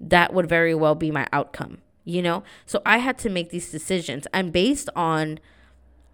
that 0.00 0.32
would 0.32 0.48
very 0.48 0.74
well 0.74 0.94
be 0.94 1.10
my 1.10 1.26
outcome, 1.32 1.78
you 2.04 2.22
know? 2.22 2.42
So 2.66 2.82
I 2.86 2.98
had 2.98 3.18
to 3.18 3.30
make 3.30 3.50
these 3.50 3.70
decisions 3.70 4.26
and 4.32 4.52
based 4.52 4.88
on 4.96 5.38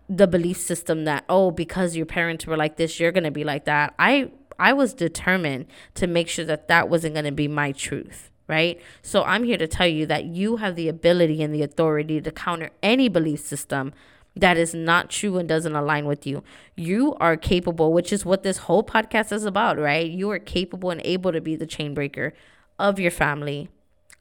the 0.09 0.27
belief 0.27 0.57
system 0.57 1.05
that 1.05 1.25
oh 1.29 1.51
because 1.51 1.97
your 1.97 2.07
parents 2.07 2.47
were 2.47 2.57
like 2.57 2.77
this 2.77 3.01
you're 3.01 3.11
going 3.11 3.25
to 3.25 3.31
be 3.31 3.45
like 3.45 3.65
that. 3.65 3.95
I 3.99 4.31
I 4.59 4.73
was 4.73 4.95
determined 4.95 5.67
to 5.95 6.07
make 6.07 6.29
sure 6.29 6.45
that 6.45 6.69
that 6.69 6.89
wasn't 6.89 7.15
going 7.15 7.25
to 7.25 7.33
be 7.33 7.49
my 7.49 7.73
truth 7.73 8.31
right? 8.49 8.81
So 9.03 9.25
I'm 9.25 9.45
here 9.45 9.57
to 9.59 9.67
tell 9.67 9.87
you 9.87 10.07
that 10.07 10.27
you 10.27 10.57
have 10.57 10.77
the 10.77 10.89
ability 10.89 11.43
and 11.43 11.55
the 11.55 11.63
authority 11.63 12.21
to 12.21 12.31
counter 12.31 12.71
any 12.83 13.09
belief 13.09 13.41
system 13.41 13.93
that 14.37 14.59
is 14.59 14.75
not 14.75 15.09
true 15.09 15.39
and 15.39 15.49
doesn't 15.49 15.75
align 15.75 16.05
with 16.05 16.27
you. 16.27 16.45
You 16.77 17.15
are 17.15 17.37
capable, 17.37 17.93
which 17.93 18.13
is 18.13 18.25
what 18.27 18.43
this 18.43 18.59
whole 18.59 18.85
podcast 18.85 19.33
is 19.33 19.45
about, 19.45 19.79
right? 19.79 20.09
You 20.09 20.31
are 20.31 20.39
capable 20.39 20.91
and 20.91 21.01
able 21.05 21.33
to 21.33 21.41
be 21.41 21.57
the 21.57 21.67
chain 21.67 21.95
breaker 21.95 22.35
of 22.79 23.01
your 23.01 23.11
family, 23.11 23.71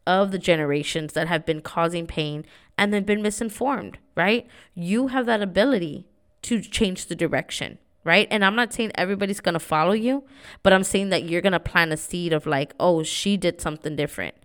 of 0.08 0.32
the 0.32 0.40
generations 0.40 1.14
that 1.14 1.28
have 1.28 1.46
been 1.46 1.62
causing 1.62 2.08
pain 2.08 2.46
and 2.78 2.94
they've 2.94 3.06
been 3.06 3.22
misinformed, 3.22 3.98
right? 4.16 4.48
You 4.74 5.08
have 5.08 5.26
that 5.26 5.42
ability 5.42 6.06
to 6.44 6.62
change 6.62 7.08
the 7.08 7.16
direction, 7.16 7.80
right? 8.04 8.28
And 8.30 8.46
I'm 8.46 8.56
not 8.56 8.74
saying 8.74 8.92
everybody's 8.96 9.40
to 9.54 9.60
follow 9.60 9.94
you, 9.94 10.24
but 10.62 10.74
I'm 10.74 10.84
saying 10.84 11.10
that 11.10 11.24
you're 11.24 11.42
to 11.54 11.60
plant 11.60 11.94
a 11.94 11.98
seed 11.98 12.34
of 12.34 12.46
like, 12.46 12.74
oh, 12.80 13.04
she 13.04 13.38
did 13.38 13.62
something 13.62 13.96
different, 13.96 14.36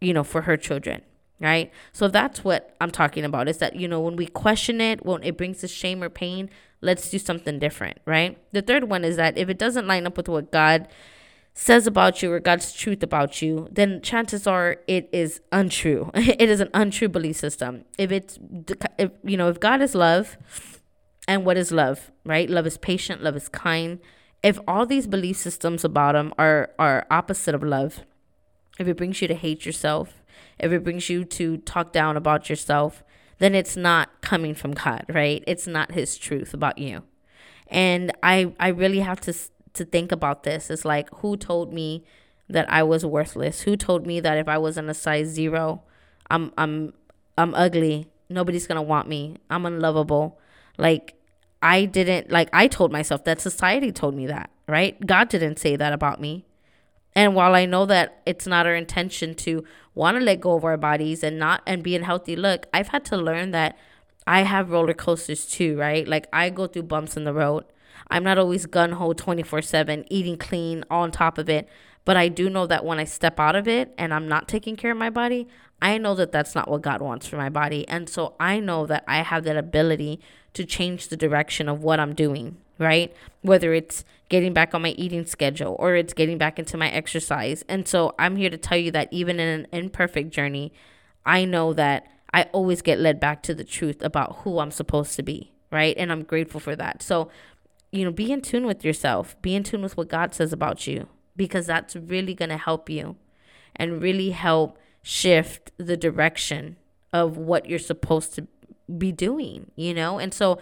you 0.00 0.12
know, 0.14 0.24
for 0.24 0.42
her 0.42 0.56
children, 0.56 1.02
right? 1.38 1.70
So 1.92 2.08
that's 2.08 2.44
what 2.44 2.74
I'm 2.80 2.90
talking 2.90 3.24
about 3.24 3.48
is 3.48 3.58
that, 3.58 3.76
you 3.76 3.88
know, 3.88 4.00
when 4.00 4.16
we 4.16 4.26
question 4.26 4.80
it, 4.80 5.04
when 5.04 5.22
it 5.22 5.36
brings 5.36 5.62
us 5.62 5.70
shame 5.70 6.02
or 6.02 6.08
pain, 6.08 6.48
let's 6.80 7.10
do 7.10 7.18
something 7.18 7.58
different, 7.58 7.98
right? 8.06 8.38
The 8.52 8.62
third 8.62 8.84
one 8.84 9.04
is 9.04 9.16
that 9.16 9.36
if 9.36 9.48
it 9.48 9.58
doesn't 9.58 9.86
line 9.86 10.06
up 10.06 10.16
with 10.16 10.28
what 10.28 10.50
God 10.50 10.88
says 11.54 11.86
about 11.86 12.22
you 12.22 12.32
or 12.32 12.40
God's 12.40 12.72
truth 12.72 13.02
about 13.02 13.42
you, 13.42 13.68
then 13.70 14.00
chances 14.00 14.46
are 14.46 14.76
it 14.86 15.08
is 15.12 15.40
untrue. 15.52 16.10
it 16.14 16.48
is 16.48 16.60
an 16.60 16.70
untrue 16.72 17.08
belief 17.08 17.36
system. 17.36 17.84
If 17.98 18.12
it's, 18.12 18.38
if, 18.98 19.10
you 19.24 19.36
know, 19.36 19.48
if 19.48 19.60
God 19.60 19.82
is 19.82 19.94
love, 19.94 20.38
and 21.30 21.44
what 21.44 21.56
is 21.56 21.70
love, 21.70 22.10
right? 22.24 22.50
Love 22.50 22.66
is 22.66 22.76
patient, 22.76 23.22
love 23.22 23.36
is 23.36 23.48
kind. 23.48 24.00
If 24.42 24.58
all 24.66 24.84
these 24.84 25.06
belief 25.06 25.36
systems 25.36 25.84
about 25.84 26.16
him 26.16 26.32
are 26.36 26.70
are 26.76 27.06
opposite 27.08 27.54
of 27.54 27.62
love, 27.62 28.00
if 28.80 28.88
it 28.88 28.96
brings 28.96 29.22
you 29.22 29.28
to 29.28 29.34
hate 29.34 29.64
yourself, 29.64 30.24
if 30.58 30.72
it 30.72 30.82
brings 30.82 31.08
you 31.08 31.24
to 31.24 31.58
talk 31.58 31.92
down 31.92 32.16
about 32.16 32.50
yourself, 32.50 33.04
then 33.38 33.54
it's 33.54 33.76
not 33.76 34.20
coming 34.22 34.54
from 34.54 34.72
God, 34.72 35.04
right? 35.08 35.44
It's 35.46 35.68
not 35.68 35.92
his 35.92 36.18
truth 36.18 36.52
about 36.52 36.78
you. 36.78 37.04
And 37.68 38.12
I 38.24 38.52
I 38.58 38.68
really 38.68 39.00
have 39.00 39.20
to 39.20 39.34
to 39.74 39.84
think 39.84 40.12
about 40.12 40.42
this. 40.42 40.70
It's 40.70 40.84
like 40.84 41.08
who 41.16 41.36
told 41.36 41.72
me 41.72 42.04
that 42.48 42.70
I 42.70 42.82
was 42.82 43.04
worthless? 43.04 43.62
Who 43.62 43.76
told 43.76 44.06
me 44.06 44.20
that 44.20 44.38
if 44.38 44.48
I 44.48 44.58
wasn't 44.58 44.90
a 44.90 44.94
size 44.94 45.28
0, 45.28 45.82
I'm 46.30 46.52
I'm 46.56 46.92
I'm 47.38 47.54
ugly. 47.54 48.08
Nobody's 48.28 48.66
to 48.66 48.82
want 48.82 49.08
me. 49.08 49.36
I'm 49.48 49.66
unlovable. 49.66 50.38
Like 50.78 51.14
I 51.62 51.84
didn't 51.84 52.30
like 52.30 52.48
I 52.52 52.68
told 52.68 52.92
myself 52.92 53.24
that 53.24 53.40
society 53.40 53.92
told 53.92 54.14
me 54.14 54.26
that, 54.26 54.50
right? 54.66 55.04
God 55.06 55.28
didn't 55.28 55.58
say 55.58 55.76
that 55.76 55.92
about 55.92 56.20
me. 56.20 56.44
And 57.14 57.34
while 57.34 57.54
I 57.54 57.66
know 57.66 57.86
that 57.86 58.22
it's 58.24 58.46
not 58.46 58.66
our 58.66 58.74
intention 58.74 59.34
to 59.36 59.64
want 59.94 60.16
to 60.16 60.22
let 60.22 60.40
go 60.40 60.54
of 60.54 60.64
our 60.64 60.76
bodies 60.76 61.24
and 61.24 61.38
not 61.38 61.62
and 61.66 61.82
be 61.82 61.94
in 61.94 62.02
healthy 62.02 62.36
look, 62.36 62.66
I've 62.72 62.88
had 62.88 63.04
to 63.06 63.16
learn 63.16 63.50
that 63.50 63.76
I 64.26 64.42
have 64.42 64.70
roller 64.70 64.94
coasters 64.94 65.44
too, 65.44 65.76
right? 65.76 66.06
Like 66.06 66.28
I 66.32 66.50
go 66.50 66.66
through 66.66 66.84
bumps 66.84 67.16
in 67.16 67.24
the 67.24 67.34
road. 67.34 67.64
I'm 68.10 68.24
not 68.24 68.38
always 68.38 68.66
gun 68.66 68.92
ho 68.92 69.12
24 69.12 69.62
7, 69.62 70.04
eating 70.10 70.36
clean, 70.36 70.84
on 70.90 71.10
top 71.10 71.38
of 71.38 71.48
it. 71.48 71.68
But 72.04 72.16
I 72.16 72.28
do 72.28 72.48
know 72.50 72.66
that 72.66 72.84
when 72.84 72.98
I 72.98 73.04
step 73.04 73.38
out 73.38 73.56
of 73.56 73.68
it 73.68 73.94
and 73.98 74.12
I'm 74.12 74.26
not 74.26 74.48
taking 74.48 74.76
care 74.76 74.90
of 74.90 74.96
my 74.96 75.10
body, 75.10 75.46
I 75.82 75.98
know 75.98 76.14
that 76.14 76.32
that's 76.32 76.54
not 76.54 76.68
what 76.68 76.82
God 76.82 77.00
wants 77.00 77.26
for 77.26 77.36
my 77.36 77.48
body. 77.48 77.86
And 77.88 78.08
so 78.08 78.34
I 78.40 78.60
know 78.60 78.86
that 78.86 79.04
I 79.06 79.18
have 79.18 79.44
that 79.44 79.56
ability 79.56 80.20
to 80.54 80.64
change 80.64 81.08
the 81.08 81.16
direction 81.16 81.68
of 81.68 81.82
what 81.82 82.00
I'm 82.00 82.14
doing, 82.14 82.56
right? 82.78 83.14
Whether 83.42 83.72
it's 83.74 84.04
getting 84.28 84.52
back 84.52 84.74
on 84.74 84.82
my 84.82 84.90
eating 84.90 85.26
schedule 85.26 85.76
or 85.78 85.94
it's 85.94 86.12
getting 86.12 86.38
back 86.38 86.58
into 86.58 86.76
my 86.76 86.90
exercise. 86.90 87.64
And 87.68 87.86
so 87.86 88.14
I'm 88.18 88.36
here 88.36 88.50
to 88.50 88.58
tell 88.58 88.78
you 88.78 88.90
that 88.92 89.08
even 89.10 89.40
in 89.40 89.60
an 89.60 89.66
imperfect 89.72 90.30
journey, 90.30 90.72
I 91.24 91.44
know 91.44 91.72
that 91.74 92.06
I 92.32 92.44
always 92.52 92.82
get 92.82 92.98
led 92.98 93.20
back 93.20 93.42
to 93.44 93.54
the 93.54 93.64
truth 93.64 94.02
about 94.02 94.36
who 94.38 94.58
I'm 94.58 94.70
supposed 94.70 95.16
to 95.16 95.22
be, 95.22 95.52
right? 95.70 95.96
And 95.96 96.12
I'm 96.12 96.22
grateful 96.22 96.60
for 96.60 96.76
that. 96.76 97.02
So, 97.02 97.28
you 97.92 98.04
know, 98.04 98.12
be 98.12 98.30
in 98.32 98.40
tune 98.40 98.66
with 98.66 98.84
yourself, 98.84 99.40
be 99.42 99.54
in 99.54 99.62
tune 99.64 99.82
with 99.82 99.96
what 99.96 100.08
God 100.08 100.34
says 100.34 100.52
about 100.52 100.86
you, 100.86 101.08
because 101.36 101.66
that's 101.66 101.96
really 101.96 102.34
going 102.34 102.50
to 102.50 102.56
help 102.56 102.88
you 102.88 103.16
and 103.76 104.02
really 104.02 104.30
help 104.30 104.78
shift 105.02 105.72
the 105.76 105.96
direction 105.96 106.76
of 107.12 107.36
what 107.36 107.66
you're 107.66 107.78
supposed 107.78 108.34
to 108.34 108.46
be 108.96 109.12
doing, 109.12 109.70
you 109.76 109.94
know? 109.94 110.18
And 110.18 110.32
so 110.32 110.58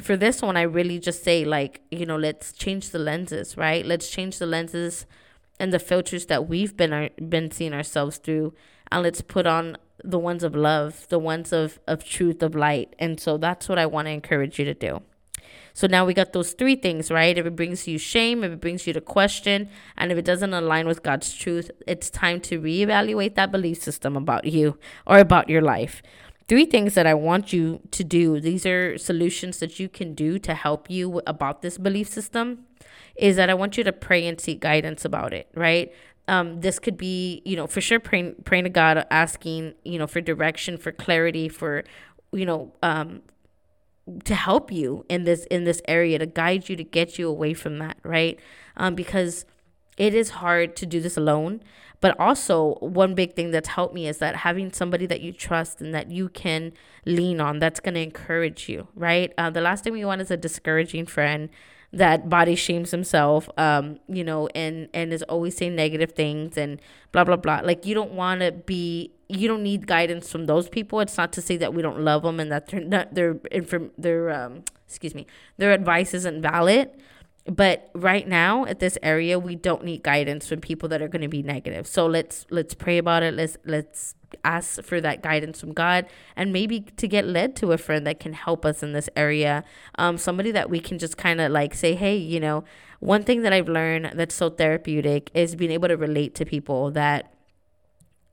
for 0.00 0.16
this 0.16 0.42
one, 0.42 0.56
I 0.56 0.62
really 0.62 0.98
just 0.98 1.22
say, 1.22 1.44
like, 1.44 1.80
you 1.90 2.06
know, 2.06 2.16
let's 2.16 2.52
change 2.52 2.90
the 2.90 2.98
lenses, 2.98 3.56
right? 3.56 3.84
Let's 3.84 4.08
change 4.10 4.38
the 4.38 4.46
lenses 4.46 5.06
and 5.60 5.72
the 5.72 5.78
filters 5.78 6.26
that 6.26 6.48
we've 6.48 6.76
been 6.76 6.92
our, 6.92 7.10
been 7.28 7.50
seeing 7.50 7.72
ourselves 7.72 8.16
through, 8.16 8.54
and 8.90 9.02
let's 9.04 9.20
put 9.20 9.46
on 9.46 9.76
the 10.02 10.18
ones 10.18 10.42
of 10.42 10.56
love, 10.56 11.06
the 11.08 11.18
ones 11.18 11.52
of 11.52 11.78
of 11.86 12.04
truth, 12.04 12.42
of 12.42 12.56
light. 12.56 12.94
And 12.98 13.20
so 13.20 13.38
that's 13.38 13.68
what 13.68 13.78
I 13.78 13.86
want 13.86 14.06
to 14.06 14.12
encourage 14.12 14.58
you 14.58 14.64
to 14.64 14.74
do. 14.74 15.02
So 15.72 15.86
now 15.86 16.04
we 16.04 16.14
got 16.14 16.32
those 16.32 16.52
three 16.52 16.76
things, 16.76 17.10
right? 17.10 17.36
If 17.36 17.46
it 17.46 17.56
brings 17.56 17.88
you 17.88 17.98
shame, 17.98 18.44
if 18.44 18.52
it 18.52 18.60
brings 18.60 18.86
you 18.86 18.92
to 18.92 19.00
question, 19.00 19.68
and 19.96 20.12
if 20.12 20.18
it 20.18 20.24
doesn't 20.24 20.52
align 20.52 20.86
with 20.86 21.02
God's 21.02 21.34
truth, 21.34 21.70
it's 21.86 22.10
time 22.10 22.40
to 22.42 22.60
reevaluate 22.60 23.34
that 23.34 23.50
belief 23.50 23.82
system 23.82 24.16
about 24.16 24.44
you 24.44 24.78
or 25.06 25.18
about 25.18 25.48
your 25.48 25.62
life. 25.62 26.02
Three 26.46 26.66
things 26.66 26.94
that 26.94 27.06
I 27.06 27.14
want 27.14 27.52
you 27.52 27.80
to 27.90 28.04
do. 28.04 28.40
These 28.40 28.66
are 28.66 28.98
solutions 28.98 29.58
that 29.60 29.80
you 29.80 29.88
can 29.88 30.14
do 30.14 30.38
to 30.40 30.54
help 30.54 30.90
you 30.90 31.22
about 31.26 31.62
this 31.62 31.78
belief 31.78 32.08
system. 32.08 32.66
Is 33.16 33.36
that 33.36 33.48
I 33.48 33.54
want 33.54 33.78
you 33.78 33.84
to 33.84 33.92
pray 33.92 34.26
and 34.26 34.40
seek 34.40 34.60
guidance 34.60 35.04
about 35.04 35.32
it, 35.32 35.48
right? 35.54 35.92
um, 36.28 36.60
this 36.60 36.78
could 36.78 36.96
be, 36.96 37.42
you 37.44 37.56
know, 37.56 37.66
for 37.66 37.80
sure 37.80 38.00
praying, 38.00 38.36
praying 38.44 38.64
to 38.64 38.70
God, 38.70 39.06
asking, 39.10 39.74
you 39.84 39.98
know, 39.98 40.06
for 40.06 40.20
direction, 40.20 40.78
for 40.78 40.90
clarity, 40.90 41.48
for, 41.48 41.84
you 42.32 42.46
know, 42.46 42.72
um, 42.82 43.22
to 44.24 44.34
help 44.34 44.70
you 44.70 45.04
in 45.08 45.24
this 45.24 45.44
in 45.46 45.64
this 45.64 45.80
area 45.88 46.18
to 46.18 46.26
guide 46.26 46.68
you 46.68 46.76
to 46.76 46.84
get 46.84 47.18
you 47.18 47.28
away 47.28 47.54
from 47.54 47.78
that 47.78 47.96
right? 48.02 48.38
Um, 48.76 48.94
because 48.94 49.44
it 49.96 50.14
is 50.14 50.30
hard 50.30 50.76
to 50.76 50.86
do 50.86 51.00
this 51.00 51.16
alone. 51.16 51.62
But 52.00 52.18
also 52.20 52.74
one 52.80 53.14
big 53.14 53.34
thing 53.34 53.50
that's 53.50 53.68
helped 53.68 53.94
me 53.94 54.06
is 54.06 54.18
that 54.18 54.36
having 54.36 54.72
somebody 54.72 55.06
that 55.06 55.22
you 55.22 55.32
trust 55.32 55.80
and 55.80 55.94
that 55.94 56.10
you 56.10 56.28
can 56.28 56.72
lean 57.06 57.40
on 57.40 57.60
that's 57.60 57.80
going 57.80 57.94
to 57.94 58.00
encourage 58.00 58.68
you 58.68 58.88
right? 58.94 59.32
Uh, 59.38 59.50
the 59.50 59.62
last 59.62 59.84
thing 59.84 59.94
we 59.94 60.04
want 60.04 60.20
is 60.20 60.30
a 60.30 60.36
discouraging 60.36 61.06
friend 61.06 61.48
that 61.98 62.28
body 62.28 62.54
shames 62.54 62.90
himself 62.90 63.48
um 63.56 63.98
you 64.08 64.24
know 64.24 64.48
and 64.54 64.88
and 64.92 65.12
is 65.12 65.22
always 65.24 65.56
saying 65.56 65.74
negative 65.74 66.12
things 66.12 66.56
and 66.56 66.80
blah 67.12 67.24
blah 67.24 67.36
blah 67.36 67.60
like 67.62 67.86
you 67.86 67.94
don't 67.94 68.12
want 68.12 68.40
to 68.40 68.52
be 68.52 69.12
you 69.28 69.48
don't 69.48 69.62
need 69.62 69.86
guidance 69.86 70.30
from 70.30 70.46
those 70.46 70.68
people. 70.68 71.00
It's 71.00 71.16
not 71.16 71.32
to 71.32 71.42
say 71.42 71.56
that 71.56 71.72
we 71.74 71.82
don't 71.82 72.00
love 72.00 72.22
them 72.22 72.40
and 72.40 72.52
that 72.52 72.68
they're 72.68 72.80
not 72.80 73.14
their 73.14 73.36
inform 73.50 73.90
their 73.96 74.30
um 74.30 74.64
excuse 74.86 75.14
me 75.14 75.26
their 75.56 75.72
advice 75.72 76.14
isn't 76.14 76.42
valid. 76.42 76.90
But 77.46 77.90
right 77.94 78.26
now 78.26 78.64
at 78.64 78.78
this 78.78 78.96
area, 79.02 79.38
we 79.38 79.54
don't 79.54 79.84
need 79.84 80.02
guidance 80.02 80.48
from 80.48 80.60
people 80.60 80.88
that 80.88 81.02
are 81.02 81.08
going 81.08 81.22
to 81.22 81.28
be 81.28 81.42
negative. 81.42 81.86
So 81.86 82.06
let's 82.06 82.46
let's 82.50 82.72
pray 82.72 82.96
about 82.96 83.22
it. 83.22 83.34
Let's 83.34 83.58
let's 83.66 84.14
ask 84.44 84.82
for 84.82 85.00
that 85.00 85.22
guidance 85.22 85.60
from 85.60 85.72
God 85.72 86.06
and 86.36 86.52
maybe 86.52 86.80
to 86.80 87.06
get 87.06 87.26
led 87.26 87.54
to 87.56 87.72
a 87.72 87.78
friend 87.78 88.06
that 88.06 88.18
can 88.18 88.32
help 88.32 88.64
us 88.64 88.82
in 88.82 88.92
this 88.92 89.10
area. 89.14 89.62
Um, 89.96 90.16
somebody 90.16 90.50
that 90.52 90.70
we 90.70 90.80
can 90.80 90.98
just 90.98 91.18
kind 91.18 91.40
of 91.40 91.52
like 91.52 91.74
say, 91.74 91.94
hey, 91.94 92.16
you 92.16 92.40
know, 92.40 92.64
one 93.00 93.22
thing 93.22 93.42
that 93.42 93.52
I've 93.52 93.68
learned 93.68 94.12
that's 94.14 94.34
so 94.34 94.48
therapeutic 94.48 95.30
is 95.34 95.54
being 95.54 95.70
able 95.70 95.88
to 95.88 95.96
relate 95.96 96.34
to 96.36 96.46
people 96.46 96.90
that 96.92 97.34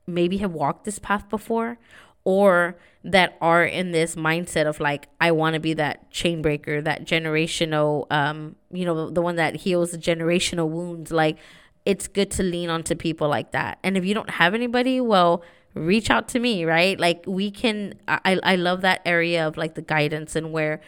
maybe 0.06 0.38
have 0.38 0.52
walked 0.52 0.84
this 0.84 0.98
path 0.98 1.28
before 1.28 1.78
or 2.24 2.76
that 3.04 3.36
are 3.40 3.64
in 3.64 3.90
this 3.92 4.14
mindset 4.14 4.66
of 4.66 4.78
like 4.78 5.08
I 5.20 5.32
want 5.32 5.54
to 5.54 5.60
be 5.60 5.74
that 5.74 6.10
chain 6.10 6.40
breaker, 6.42 6.80
that 6.82 7.04
generational 7.04 8.06
um 8.10 8.56
you 8.70 8.84
know 8.84 9.10
the 9.10 9.22
one 9.22 9.36
that 9.36 9.56
heals 9.56 9.90
the 9.90 9.98
generational 9.98 10.68
wounds 10.68 11.10
like 11.10 11.38
it's 11.84 12.06
good 12.06 12.30
to 12.32 12.42
lean 12.42 12.70
onto 12.70 12.94
people 12.94 13.28
like 13.28 13.52
that. 13.52 13.78
And 13.82 13.96
if 13.96 14.04
you 14.04 14.14
don't 14.14 14.30
have 14.30 14.54
anybody, 14.54 15.00
well, 15.00 15.42
reach 15.74 16.10
out 16.10 16.28
to 16.28 16.38
me, 16.38 16.64
right? 16.64 16.98
Like 16.98 17.24
we 17.26 17.50
can 17.50 17.94
I 18.06 18.38
I 18.42 18.56
love 18.56 18.82
that 18.82 19.02
area 19.04 19.46
of 19.46 19.56
like 19.56 19.74
the 19.74 19.82
guidance 19.82 20.36
and 20.36 20.52
where 20.52 20.80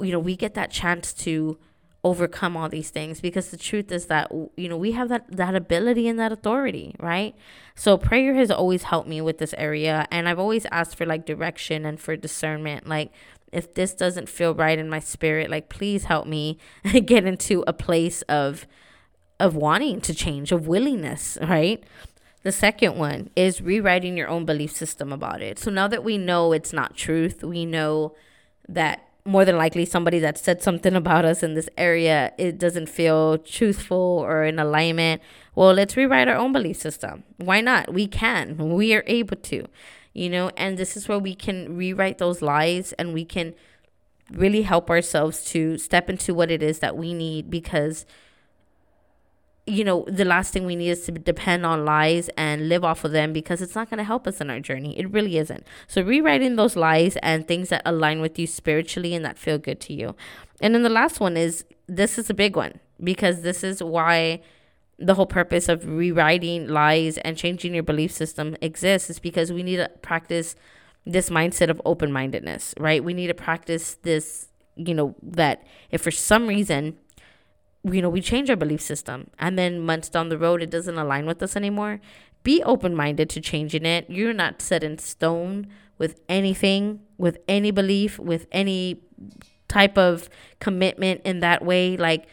you 0.00 0.12
know 0.12 0.18
we 0.18 0.36
get 0.36 0.54
that 0.54 0.70
chance 0.70 1.12
to 1.14 1.58
overcome 2.04 2.56
all 2.56 2.68
these 2.68 2.90
things 2.90 3.20
because 3.20 3.50
the 3.50 3.56
truth 3.56 3.90
is 3.90 4.06
that 4.06 4.30
you 4.56 4.68
know 4.68 4.76
we 4.76 4.92
have 4.92 5.08
that 5.08 5.24
that 5.36 5.54
ability 5.54 6.06
and 6.06 6.18
that 6.18 6.30
authority 6.30 6.94
right? 7.00 7.34
So 7.74 7.98
prayer 7.98 8.34
has 8.34 8.50
always 8.50 8.84
helped 8.84 9.08
me 9.08 9.20
with 9.20 9.38
this 9.38 9.54
area 9.58 10.06
and 10.10 10.28
i've 10.28 10.38
always 10.38 10.66
asked 10.70 10.96
for 10.96 11.06
like 11.06 11.26
direction 11.26 11.84
and 11.84 12.00
for 12.00 12.14
discernment. 12.16 12.86
Like 12.86 13.10
if 13.50 13.74
this 13.74 13.94
doesn't 13.94 14.28
feel 14.28 14.54
right 14.54 14.78
in 14.78 14.88
my 14.88 15.00
spirit 15.00 15.50
like 15.50 15.68
please 15.68 16.04
help 16.04 16.26
me 16.26 16.58
get 17.04 17.24
into 17.24 17.64
a 17.66 17.72
place 17.72 18.22
of 18.22 18.66
of 19.40 19.54
wanting 19.56 20.00
to 20.02 20.14
change 20.14 20.52
of 20.52 20.68
willingness 20.68 21.36
right? 21.42 21.82
The 22.44 22.52
second 22.52 22.96
one 22.96 23.30
is 23.34 23.60
rewriting 23.60 24.16
your 24.16 24.28
own 24.28 24.44
belief 24.44 24.70
system 24.70 25.12
about 25.12 25.42
it. 25.42 25.58
So 25.58 25.72
now 25.72 25.88
that 25.88 26.04
we 26.04 26.16
know 26.16 26.52
it's 26.52 26.72
not 26.72 26.96
truth 26.96 27.42
we 27.42 27.66
know 27.66 28.14
that 28.68 29.07
more 29.28 29.44
than 29.44 29.58
likely 29.58 29.84
somebody 29.84 30.18
that 30.18 30.38
said 30.38 30.62
something 30.62 30.94
about 30.94 31.24
us 31.24 31.42
in 31.42 31.52
this 31.54 31.68
area 31.76 32.32
it 32.38 32.58
doesn't 32.58 32.88
feel 32.88 33.36
truthful 33.38 34.24
or 34.26 34.44
in 34.44 34.58
alignment. 34.58 35.20
Well 35.54 35.74
let's 35.74 35.96
rewrite 35.96 36.28
our 36.28 36.36
own 36.36 36.52
belief 36.52 36.78
system. 36.78 37.24
Why 37.36 37.60
not? 37.60 37.92
We 37.92 38.06
can. 38.06 38.56
We 38.56 38.94
are 38.94 39.04
able 39.06 39.36
to 39.36 39.66
you 40.14 40.30
know 40.30 40.50
and 40.56 40.78
this 40.78 40.96
is 40.96 41.08
where 41.08 41.18
we 41.18 41.34
can 41.34 41.76
rewrite 41.76 42.18
those 42.18 42.40
lies 42.40 42.92
and 42.94 43.12
we 43.12 43.24
can 43.24 43.54
really 44.30 44.62
help 44.62 44.90
ourselves 44.90 45.44
to 45.44 45.76
step 45.78 46.08
into 46.08 46.34
what 46.34 46.50
it 46.50 46.62
is 46.62 46.78
that 46.78 46.96
we 46.96 47.12
need 47.14 47.50
because 47.50 48.06
you 49.68 49.84
know, 49.84 50.04
the 50.08 50.24
last 50.24 50.52
thing 50.52 50.64
we 50.64 50.76
need 50.76 50.90
is 50.90 51.02
to 51.02 51.12
depend 51.12 51.66
on 51.66 51.84
lies 51.84 52.30
and 52.36 52.68
live 52.68 52.84
off 52.84 53.04
of 53.04 53.12
them 53.12 53.32
because 53.32 53.60
it's 53.60 53.74
not 53.74 53.90
going 53.90 53.98
to 53.98 54.04
help 54.04 54.26
us 54.26 54.40
in 54.40 54.48
our 54.50 54.60
journey. 54.60 54.98
It 54.98 55.10
really 55.10 55.36
isn't. 55.36 55.64
So, 55.86 56.02
rewriting 56.02 56.56
those 56.56 56.74
lies 56.74 57.16
and 57.22 57.46
things 57.46 57.68
that 57.68 57.82
align 57.84 58.20
with 58.20 58.38
you 58.38 58.46
spiritually 58.46 59.14
and 59.14 59.24
that 59.24 59.38
feel 59.38 59.58
good 59.58 59.80
to 59.82 59.92
you. 59.92 60.16
And 60.60 60.74
then 60.74 60.82
the 60.82 60.88
last 60.88 61.20
one 61.20 61.36
is 61.36 61.64
this 61.86 62.18
is 62.18 62.30
a 62.30 62.34
big 62.34 62.56
one 62.56 62.80
because 63.02 63.42
this 63.42 63.62
is 63.62 63.82
why 63.82 64.40
the 64.98 65.14
whole 65.14 65.26
purpose 65.26 65.68
of 65.68 65.86
rewriting 65.86 66.66
lies 66.66 67.18
and 67.18 67.36
changing 67.36 67.74
your 67.74 67.84
belief 67.84 68.10
system 68.10 68.56
exists 68.60 69.10
is 69.10 69.18
because 69.20 69.52
we 69.52 69.62
need 69.62 69.76
to 69.76 69.88
practice 70.02 70.56
this 71.06 71.30
mindset 71.30 71.70
of 71.70 71.80
open 71.84 72.10
mindedness, 72.10 72.74
right? 72.78 73.02
We 73.02 73.14
need 73.14 73.28
to 73.28 73.34
practice 73.34 73.94
this, 74.02 74.48
you 74.76 74.94
know, 74.94 75.14
that 75.22 75.64
if 75.90 76.02
for 76.02 76.10
some 76.10 76.46
reason 76.46 76.96
you 77.84 78.02
know, 78.02 78.08
we 78.08 78.20
change 78.20 78.50
our 78.50 78.56
belief 78.56 78.80
system 78.80 79.30
and 79.38 79.58
then 79.58 79.80
months 79.80 80.08
down 80.08 80.28
the 80.28 80.38
road 80.38 80.62
it 80.62 80.70
doesn't 80.70 80.98
align 80.98 81.26
with 81.26 81.42
us 81.42 81.56
anymore, 81.56 82.00
be 82.42 82.62
open 82.62 82.94
minded 82.94 83.30
to 83.30 83.40
changing 83.40 83.84
it. 83.84 84.08
You're 84.08 84.32
not 84.32 84.62
set 84.62 84.82
in 84.82 84.98
stone 84.98 85.66
with 85.98 86.20
anything, 86.28 87.00
with 87.16 87.38
any 87.48 87.70
belief, 87.70 88.18
with 88.18 88.46
any 88.52 89.02
type 89.66 89.98
of 89.98 90.28
commitment 90.60 91.20
in 91.24 91.40
that 91.40 91.64
way. 91.64 91.96
Like, 91.96 92.26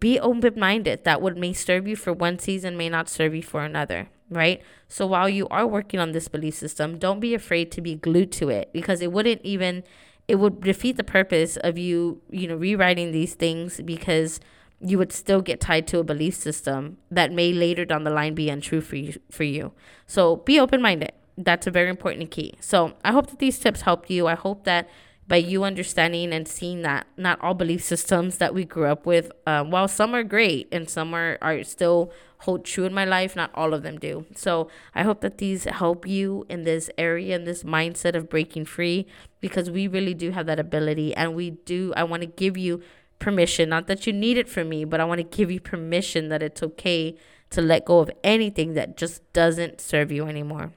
be 0.00 0.18
open 0.18 0.58
minded. 0.58 1.04
That 1.04 1.22
what 1.22 1.36
may 1.36 1.52
serve 1.52 1.86
you 1.86 1.96
for 1.96 2.12
one 2.12 2.38
season 2.38 2.76
may 2.76 2.88
not 2.88 3.08
serve 3.08 3.34
you 3.34 3.42
for 3.42 3.64
another, 3.64 4.08
right? 4.28 4.60
So 4.88 5.06
while 5.06 5.28
you 5.28 5.46
are 5.48 5.66
working 5.66 6.00
on 6.00 6.12
this 6.12 6.28
belief 6.28 6.54
system, 6.54 6.98
don't 6.98 7.20
be 7.20 7.34
afraid 7.34 7.70
to 7.72 7.80
be 7.80 7.94
glued 7.94 8.32
to 8.32 8.48
it 8.48 8.72
because 8.72 9.00
it 9.00 9.12
wouldn't 9.12 9.42
even 9.42 9.84
it 10.28 10.36
would 10.36 10.60
defeat 10.60 10.96
the 10.96 11.04
purpose 11.04 11.56
of 11.58 11.78
you, 11.78 12.20
you 12.30 12.48
know, 12.48 12.56
rewriting 12.56 13.12
these 13.12 13.34
things 13.34 13.80
because 13.84 14.40
you 14.80 14.98
would 14.98 15.12
still 15.12 15.40
get 15.40 15.60
tied 15.60 15.86
to 15.88 15.98
a 15.98 16.04
belief 16.04 16.34
system 16.34 16.98
that 17.10 17.32
may 17.32 17.52
later 17.52 17.84
down 17.84 18.04
the 18.04 18.10
line 18.10 18.34
be 18.34 18.50
untrue 18.50 18.80
for 18.80 18.96
you 18.96 19.14
for 19.30 19.44
you. 19.44 19.72
So 20.06 20.36
be 20.36 20.60
open 20.60 20.82
minded. 20.82 21.12
That's 21.38 21.66
a 21.66 21.70
very 21.70 21.88
important 21.88 22.30
key. 22.30 22.54
So 22.60 22.94
I 23.04 23.12
hope 23.12 23.28
that 23.28 23.38
these 23.38 23.58
tips 23.58 23.82
helped 23.82 24.10
you. 24.10 24.26
I 24.26 24.34
hope 24.34 24.64
that 24.64 24.88
by 25.28 25.36
you 25.36 25.64
understanding 25.64 26.32
and 26.32 26.46
seeing 26.46 26.82
that 26.82 27.06
not 27.16 27.40
all 27.40 27.54
belief 27.54 27.82
systems 27.82 28.38
that 28.38 28.54
we 28.54 28.64
grew 28.64 28.86
up 28.86 29.06
with, 29.06 29.32
uh, 29.46 29.64
while 29.64 29.88
some 29.88 30.14
are 30.14 30.22
great 30.22 30.68
and 30.70 30.88
some 30.88 31.14
are, 31.14 31.36
are 31.42 31.64
still 31.64 32.12
hold 32.40 32.64
true 32.64 32.84
in 32.84 32.94
my 32.94 33.04
life, 33.04 33.34
not 33.34 33.50
all 33.54 33.74
of 33.74 33.82
them 33.82 33.98
do. 33.98 34.24
So 34.36 34.68
I 34.94 35.02
hope 35.02 35.22
that 35.22 35.38
these 35.38 35.64
help 35.64 36.06
you 36.06 36.46
in 36.48 36.62
this 36.62 36.90
area, 36.96 37.34
in 37.34 37.44
this 37.44 37.64
mindset 37.64 38.14
of 38.14 38.28
breaking 38.28 38.66
free, 38.66 39.06
because 39.40 39.68
we 39.68 39.88
really 39.88 40.14
do 40.14 40.30
have 40.30 40.46
that 40.46 40.60
ability. 40.60 41.14
And 41.14 41.34
we 41.34 41.50
do, 41.50 41.92
I 41.96 42.04
want 42.04 42.20
to 42.20 42.26
give 42.26 42.56
you 42.56 42.82
permission. 43.18 43.68
Not 43.68 43.86
that 43.86 44.06
you 44.06 44.12
need 44.12 44.36
it 44.36 44.48
from 44.48 44.68
me, 44.68 44.84
but 44.84 45.00
I 45.00 45.04
want 45.04 45.18
to 45.18 45.36
give 45.36 45.50
you 45.50 45.60
permission 45.60 46.28
that 46.28 46.42
it's 46.42 46.62
okay 46.62 47.16
to 47.50 47.62
let 47.62 47.84
go 47.84 48.00
of 48.00 48.10
anything 48.24 48.74
that 48.74 48.96
just 48.96 49.30
doesn't 49.32 49.80
serve 49.80 50.10
you 50.10 50.26
anymore. 50.26 50.72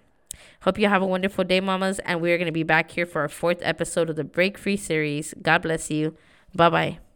Hope 0.62 0.78
you 0.78 0.88
have 0.88 1.02
a 1.02 1.08
wonderful 1.08 1.44
day, 1.44 1.60
mamas, 1.60 2.00
and 2.00 2.22
we're 2.22 2.38
going 2.38 2.46
to 2.46 2.52
be 2.52 2.64
back 2.64 2.92
here 2.92 3.06
for 3.06 3.22
our 3.22 3.30
fourth 3.30 3.60
episode 3.62 4.10
of 4.10 4.16
the 4.16 4.24
Break 4.24 4.58
Free 4.58 4.78
series. 4.78 5.34
God 5.42 5.62
bless 5.62 5.90
you. 5.90 6.16
Bye 6.54 6.70
bye. 6.70 7.09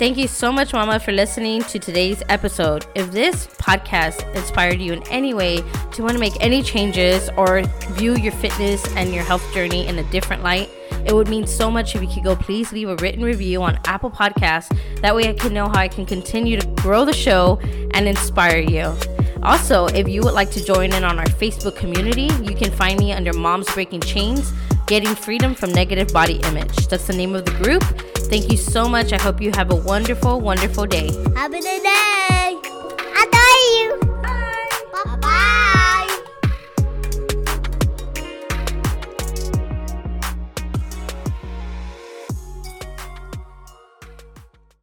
Thank 0.00 0.16
you 0.16 0.28
so 0.28 0.50
much, 0.50 0.72
Mama, 0.72 0.98
for 0.98 1.12
listening 1.12 1.62
to 1.64 1.78
today's 1.78 2.22
episode. 2.30 2.86
If 2.94 3.12
this 3.12 3.46
podcast 3.48 4.34
inspired 4.34 4.80
you 4.80 4.94
in 4.94 5.06
any 5.08 5.34
way 5.34 5.58
to 5.92 6.02
want 6.02 6.14
to 6.14 6.18
make 6.18 6.32
any 6.40 6.62
changes 6.62 7.28
or 7.36 7.60
view 7.90 8.16
your 8.16 8.32
fitness 8.32 8.82
and 8.96 9.12
your 9.12 9.24
health 9.24 9.44
journey 9.52 9.86
in 9.86 9.98
a 9.98 10.02
different 10.04 10.42
light, 10.42 10.70
it 11.04 11.12
would 11.12 11.28
mean 11.28 11.46
so 11.46 11.70
much 11.70 11.94
if 11.94 12.00
you 12.00 12.08
could 12.08 12.24
go 12.24 12.34
please 12.34 12.72
leave 12.72 12.88
a 12.88 12.96
written 12.96 13.22
review 13.22 13.62
on 13.62 13.78
Apple 13.84 14.10
Podcasts. 14.10 14.74
That 15.02 15.14
way 15.14 15.28
I 15.28 15.34
can 15.34 15.52
know 15.52 15.68
how 15.68 15.80
I 15.80 15.88
can 15.88 16.06
continue 16.06 16.58
to 16.58 16.66
grow 16.82 17.04
the 17.04 17.12
show 17.12 17.60
and 17.90 18.08
inspire 18.08 18.60
you. 18.60 18.96
Also, 19.42 19.84
if 19.88 20.08
you 20.08 20.22
would 20.22 20.32
like 20.32 20.50
to 20.52 20.64
join 20.64 20.94
in 20.94 21.04
on 21.04 21.18
our 21.18 21.26
Facebook 21.26 21.76
community, 21.76 22.30
you 22.42 22.56
can 22.56 22.70
find 22.70 22.98
me 22.98 23.12
under 23.12 23.34
Moms 23.34 23.70
Breaking 23.74 24.00
Chains 24.00 24.50
Getting 24.86 25.14
Freedom 25.14 25.54
from 25.54 25.74
Negative 25.74 26.10
Body 26.10 26.40
Image. 26.44 26.88
That's 26.88 27.06
the 27.06 27.12
name 27.12 27.34
of 27.34 27.44
the 27.44 27.52
group. 27.62 27.84
Thank 28.30 28.50
you 28.52 28.56
so 28.56 28.88
much. 28.88 29.12
I 29.12 29.20
hope 29.20 29.40
you 29.40 29.50
have 29.56 29.72
a 29.72 29.76
wonderful, 29.76 30.40
wonderful 30.40 30.86
day. 30.86 31.10
Happy 31.34 31.60
day. 31.60 32.29